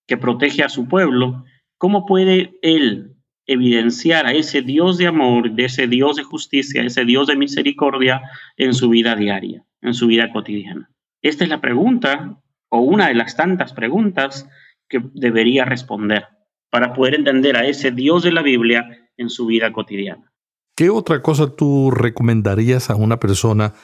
que 0.09 0.17
protege 0.17 0.65
a 0.65 0.69
su 0.69 0.89
pueblo, 0.89 1.45
¿cómo 1.83 2.07
puede 2.07 2.61
él 2.63 3.17
evidenciar 3.45 4.25
a 4.25 4.33
ese 4.35 4.63
Dios 4.63 4.99
de 4.99 5.09
amor, 5.09 5.51
de 5.51 5.65
ese 5.65 5.89
Dios 5.89 6.15
de 6.15 6.23
justicia, 6.23 6.81
ese 6.81 7.05
Dios 7.05 7.27
de 7.27 7.35
misericordia 7.35 8.23
en 8.57 8.73
su 8.73 8.89
vida 8.89 9.17
diaria, 9.17 9.67
en 9.81 9.93
su 9.93 10.07
vida 10.07 10.33
cotidiana? 10.33 10.93
Esta 11.23 11.43
es 11.43 11.51
la 11.51 11.61
pregunta 11.61 12.41
o 12.69 12.79
una 12.79 13.09
de 13.09 13.15
las 13.15 13.35
tantas 13.35 13.73
preguntas 13.73 14.49
que 14.89 15.01
debería 15.13 15.65
responder 15.65 16.29
para 16.71 16.93
poder 16.93 17.17
entender 17.17 17.57
a 17.57 17.67
ese 17.67 17.91
Dios 17.91 18.23
de 18.23 18.31
la 18.31 18.43
Biblia 18.43 19.11
en 19.17 19.29
su 19.29 19.47
vida 19.47 19.73
cotidiana. 19.73 20.33
¿Qué 20.77 20.89
otra 20.89 21.21
cosa 21.21 21.57
tú 21.57 21.91
recomendarías 21.91 22.91
a 22.91 22.95
una 22.95 23.19
persona 23.19 23.75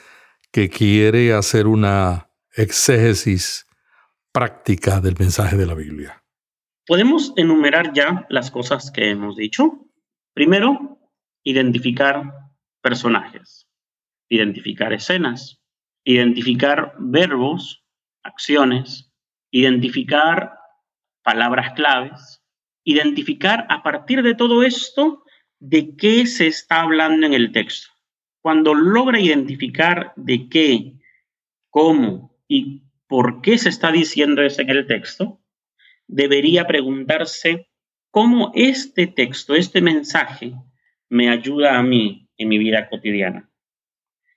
que 0.53 0.69
quiere 0.69 1.33
hacer 1.33 1.67
una 1.67 2.31
exégesis 2.53 3.67
práctica 4.31 5.01
del 5.01 5.17
mensaje 5.19 5.57
de 5.57 5.67
la 5.67 5.75
Biblia? 5.75 6.23
Podemos 6.89 7.35
enumerar 7.37 7.93
ya 7.93 8.25
las 8.31 8.51
cosas 8.51 8.91
que 8.91 9.11
hemos 9.11 9.37
dicho. 9.37 9.87
Primero, 10.33 10.99
identificar 11.45 12.33
personajes, 12.81 13.69
identificar 14.31 14.95
escenas, 14.95 15.61
identificar 16.03 16.95
verbos 16.99 17.85
acciones, 18.23 19.13
identificar 19.51 20.55
palabras 21.23 21.75
claves, 21.75 22.43
identificar 22.85 23.67
a 23.69 23.83
partir 23.83 24.23
de 24.23 24.35
todo 24.35 24.63
esto 24.63 25.25
de 25.59 25.95
qué 25.95 26.27
se 26.27 26.47
está 26.47 26.81
hablando 26.81 27.27
en 27.27 27.35
el 27.35 27.53
texto. 27.53 27.91
Cuando 28.41 28.73
logra 28.73 29.21
identificar 29.21 30.15
de 30.17 30.49
qué, 30.49 30.95
cómo 31.69 32.35
y 32.49 32.85
por 33.07 33.43
qué 33.43 33.59
se 33.59 33.69
está 33.69 33.93
diciendo 33.93 34.41
eso 34.41 34.63
en 34.63 34.71
el 34.71 34.87
texto, 34.87 35.39
debería 36.09 36.67
preguntarse 36.67 37.69
cómo 38.11 38.51
este 38.55 39.07
texto, 39.07 39.55
este 39.55 39.81
mensaje, 39.81 40.55
me 41.09 41.31
ayuda 41.31 41.79
a 41.79 41.83
mí 41.83 42.29
en 42.37 42.49
mi 42.49 42.59
vida 42.59 42.89
cotidiana. 42.89 43.51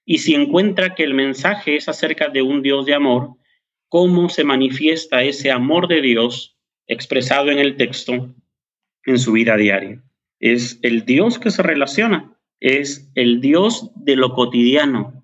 Y 0.05 0.19
si 0.19 0.35
encuentra 0.35 0.93
que 0.95 1.03
el 1.03 1.13
mensaje 1.13 1.75
es 1.75 1.87
acerca 1.87 2.29
de 2.29 2.41
un 2.41 2.61
Dios 2.61 2.85
de 2.85 2.93
amor, 2.93 3.35
¿cómo 3.87 4.29
se 4.29 4.43
manifiesta 4.43 5.23
ese 5.23 5.51
amor 5.51 5.87
de 5.87 6.01
Dios 6.01 6.57
expresado 6.87 7.49
en 7.49 7.59
el 7.59 7.77
texto 7.77 8.35
en 9.05 9.19
su 9.19 9.31
vida 9.33 9.55
diaria? 9.57 10.03
Es 10.39 10.79
el 10.81 11.05
Dios 11.05 11.39
que 11.39 11.51
se 11.51 11.63
relaciona, 11.63 12.37
es 12.59 13.11
el 13.15 13.41
Dios 13.41 13.91
de 13.95 14.15
lo 14.15 14.33
cotidiano, 14.33 15.23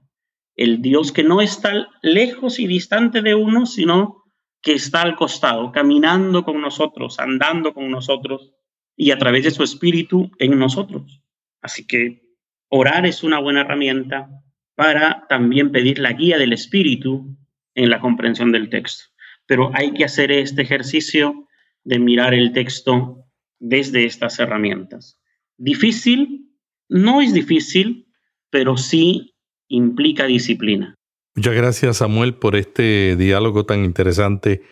el 0.55 0.81
Dios 0.81 1.11
que 1.11 1.23
no 1.23 1.41
está 1.41 1.89
lejos 2.01 2.59
y 2.59 2.67
distante 2.67 3.21
de 3.21 3.35
uno, 3.35 3.65
sino 3.65 4.23
que 4.67 4.73
está 4.73 5.01
al 5.01 5.15
costado, 5.15 5.71
caminando 5.71 6.43
con 6.43 6.59
nosotros, 6.59 7.21
andando 7.21 7.73
con 7.73 7.89
nosotros 7.89 8.51
y 8.97 9.11
a 9.11 9.17
través 9.17 9.45
de 9.45 9.51
su 9.51 9.63
espíritu 9.63 10.29
en 10.39 10.59
nosotros. 10.59 11.23
Así 11.61 11.87
que 11.87 12.21
orar 12.67 13.05
es 13.05 13.23
una 13.23 13.39
buena 13.39 13.61
herramienta 13.61 14.29
para 14.75 15.25
también 15.29 15.71
pedir 15.71 15.99
la 15.99 16.11
guía 16.11 16.37
del 16.37 16.51
espíritu 16.51 17.37
en 17.75 17.89
la 17.89 18.01
comprensión 18.01 18.51
del 18.51 18.67
texto. 18.67 19.05
Pero 19.45 19.71
hay 19.73 19.93
que 19.93 20.03
hacer 20.03 20.33
este 20.33 20.63
ejercicio 20.63 21.47
de 21.85 21.99
mirar 21.99 22.33
el 22.33 22.51
texto 22.51 23.23
desde 23.59 24.03
estas 24.03 24.37
herramientas. 24.37 25.17
Difícil, 25.55 26.51
no 26.89 27.21
es 27.21 27.33
difícil, 27.33 28.09
pero 28.49 28.75
sí 28.75 29.33
implica 29.69 30.25
disciplina. 30.25 30.96
Muchas 31.37 31.53
gracias 31.53 31.97
Samuel 31.97 32.33
por 32.33 32.55
este 32.55 33.15
diálogo 33.15 33.63
tan 33.63 33.85
interesante 33.85 34.63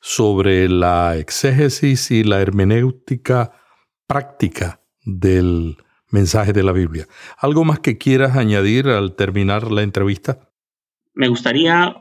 sobre 0.00 0.70
la 0.70 1.18
exégesis 1.18 2.10
y 2.10 2.24
la 2.24 2.40
hermenéutica 2.40 3.52
práctica 4.06 4.80
del 5.04 5.76
mensaje 6.10 6.54
de 6.54 6.62
la 6.62 6.72
Biblia. 6.72 7.04
¿Algo 7.36 7.64
más 7.64 7.80
que 7.80 7.98
quieras 7.98 8.38
añadir 8.38 8.88
al 8.88 9.16
terminar 9.16 9.70
la 9.70 9.82
entrevista? 9.82 10.48
Me 11.12 11.28
gustaría 11.28 11.94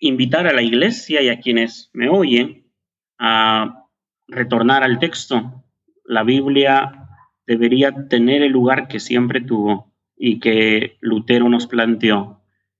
invitar 0.00 0.48
a 0.48 0.52
la 0.52 0.62
iglesia 0.62 1.22
y 1.22 1.28
a 1.28 1.38
quienes 1.38 1.88
me 1.92 2.08
oyen 2.08 2.72
a 3.16 3.84
retornar 4.26 4.82
al 4.82 4.98
texto. 4.98 5.64
La 6.04 6.24
Biblia 6.24 7.06
debería 7.46 8.08
tener 8.08 8.42
el 8.42 8.50
lugar 8.50 8.88
que 8.88 8.98
siempre 8.98 9.40
tuvo 9.40 9.94
y 10.16 10.40
que 10.40 10.96
Lutero 11.00 11.48
nos 11.48 11.68
planteó 11.68 12.37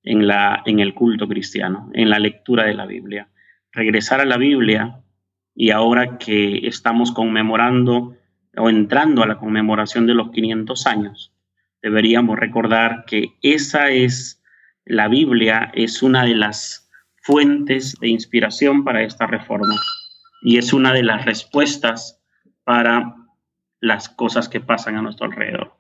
en, 0.09 0.81
el 0.81 0.95
culto 0.95 1.29
cristiano, 1.29 1.91
en 1.93 2.09
la 2.09 2.19
lectura 2.19 2.65
de 2.65 2.75
la 2.75 2.87
Biblia. 2.87 3.29
Regresar 3.73 4.21
a 4.21 4.25
la 4.25 4.39
Biblia 4.39 5.01
y 5.55 5.71
ahora 5.71 6.17
que 6.19 6.67
estamos 6.67 7.13
conmemorando 7.13 8.17
o 8.57 8.71
entrando 8.71 9.23
a 9.23 9.27
la 9.27 9.39
conmemoración 9.39 10.07
de 10.07 10.15
los 10.15 10.31
500 10.31 10.87
años, 10.87 11.33
deberíamos 11.83 12.39
recordar 12.39 13.05
que 13.07 13.35
esa 13.43 13.91
es 13.91 14.43
la 14.87 15.09
Biblia, 15.09 15.71
es 15.75 16.03
una 16.03 16.25
de 16.25 16.35
las 16.35 16.91
fuentes 17.17 17.95
de 18.01 18.09
inspiración 18.09 18.85
para 18.85 19.03
esta 19.03 19.27
reforma 19.27 19.75
y 20.41 20.57
es 20.57 20.73
una 20.73 20.95
de 20.95 21.03
las 21.03 21.27
respuestas 21.27 22.23
para 22.65 23.15
las 23.81 24.09
cosas 24.09 24.49
que 24.49 24.61
pasan 24.61 24.97
a 24.97 25.03
nuestro 25.03 25.27
alrededor. 25.27 25.75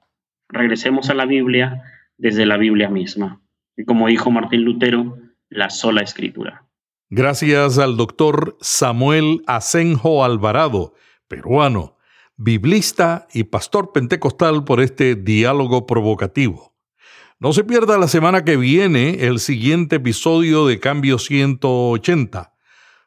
Regresemos 0.50 1.08
a 1.08 1.14
la 1.14 1.24
Biblia 1.24 1.82
desde 2.18 2.44
la 2.44 2.58
Biblia 2.58 2.90
misma. 2.90 3.40
Como 3.86 4.08
dijo 4.08 4.30
Martín 4.30 4.64
Lutero, 4.64 5.18
la 5.48 5.70
sola 5.70 6.02
escritura. 6.02 6.66
Gracias 7.10 7.78
al 7.78 7.96
doctor 7.96 8.56
Samuel 8.60 9.42
Asenjo 9.46 10.24
Alvarado, 10.24 10.94
peruano 11.26 11.98
biblista 12.38 13.26
y 13.34 13.44
pastor 13.44 13.92
pentecostal, 13.92 14.64
por 14.64 14.80
este 14.80 15.16
diálogo 15.16 15.86
provocativo. 15.86 16.74
No 17.40 17.52
se 17.52 17.64
pierda 17.64 17.98
la 17.98 18.08
semana 18.08 18.44
que 18.44 18.56
viene 18.56 19.26
el 19.26 19.40
siguiente 19.40 19.96
episodio 19.96 20.66
de 20.66 20.78
Cambio 20.78 21.18
180. 21.18 22.54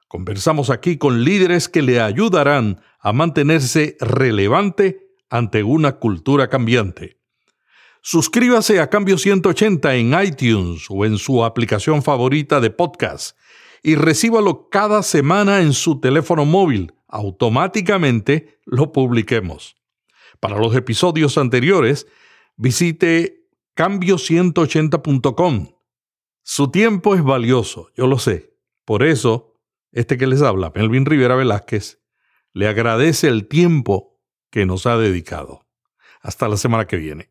Conversamos 0.08 0.70
aquí 0.70 0.98
con 0.98 1.24
líderes 1.24 1.70
que 1.70 1.82
le 1.82 2.02
ayudarán 2.02 2.82
a 3.00 3.14
mantenerse 3.14 3.96
relevante 4.02 5.08
ante 5.30 5.64
una 5.64 5.94
cultura 5.94 6.50
cambiante. 6.50 7.21
Suscríbase 8.04 8.80
a 8.80 8.90
Cambio 8.90 9.20
180 9.20 9.96
en 9.96 10.20
iTunes 10.24 10.88
o 10.90 11.06
en 11.06 11.20
su 11.20 11.46
aplicación 11.46 12.02
favorita 12.02 12.60
de 12.60 12.72
podcast 12.72 13.38
y 13.84 13.94
recíbalo 13.94 14.70
cada 14.70 15.04
semana 15.04 15.62
en 15.62 15.74
su 15.74 16.00
teléfono 16.00 16.46
móvil 16.46 16.94
automáticamente 17.08 18.60
lo 18.66 18.92
publiquemos. 18.92 19.76
Para 20.40 20.58
los 20.58 20.76
episodios 20.76 21.38
anteriores, 21.38 22.08
visite 22.56 23.48
cambio180.com. 23.76 25.68
Su 26.42 26.72
tiempo 26.72 27.14
es 27.14 27.22
valioso, 27.24 27.92
yo 27.96 28.08
lo 28.08 28.18
sé. 28.18 28.58
Por 28.84 29.04
eso, 29.04 29.60
este 29.92 30.18
que 30.18 30.26
les 30.26 30.42
habla, 30.42 30.72
Melvin 30.74 31.06
Rivera 31.06 31.36
Velázquez, 31.36 32.02
le 32.52 32.68
agradece 32.68 33.28
el 33.28 33.48
tiempo 33.48 34.20
que 34.50 34.66
nos 34.66 34.88
ha 34.88 34.98
dedicado. 34.98 35.68
Hasta 36.22 36.48
la 36.48 36.58
semana 36.58 36.88
que 36.88 36.98
viene. 36.98 37.31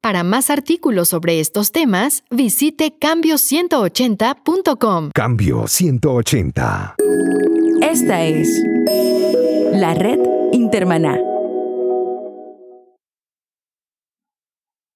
Para 0.00 0.22
más 0.22 0.48
artículos 0.50 1.08
sobre 1.08 1.40
estos 1.40 1.72
temas, 1.72 2.22
visite 2.30 2.94
cambio180.com. 2.98 5.10
Cambio 5.12 5.66
180. 5.66 6.94
Esta 7.82 8.24
es 8.24 8.48
la 9.72 9.94
red 9.94 10.20
Intermaná. 10.52 11.18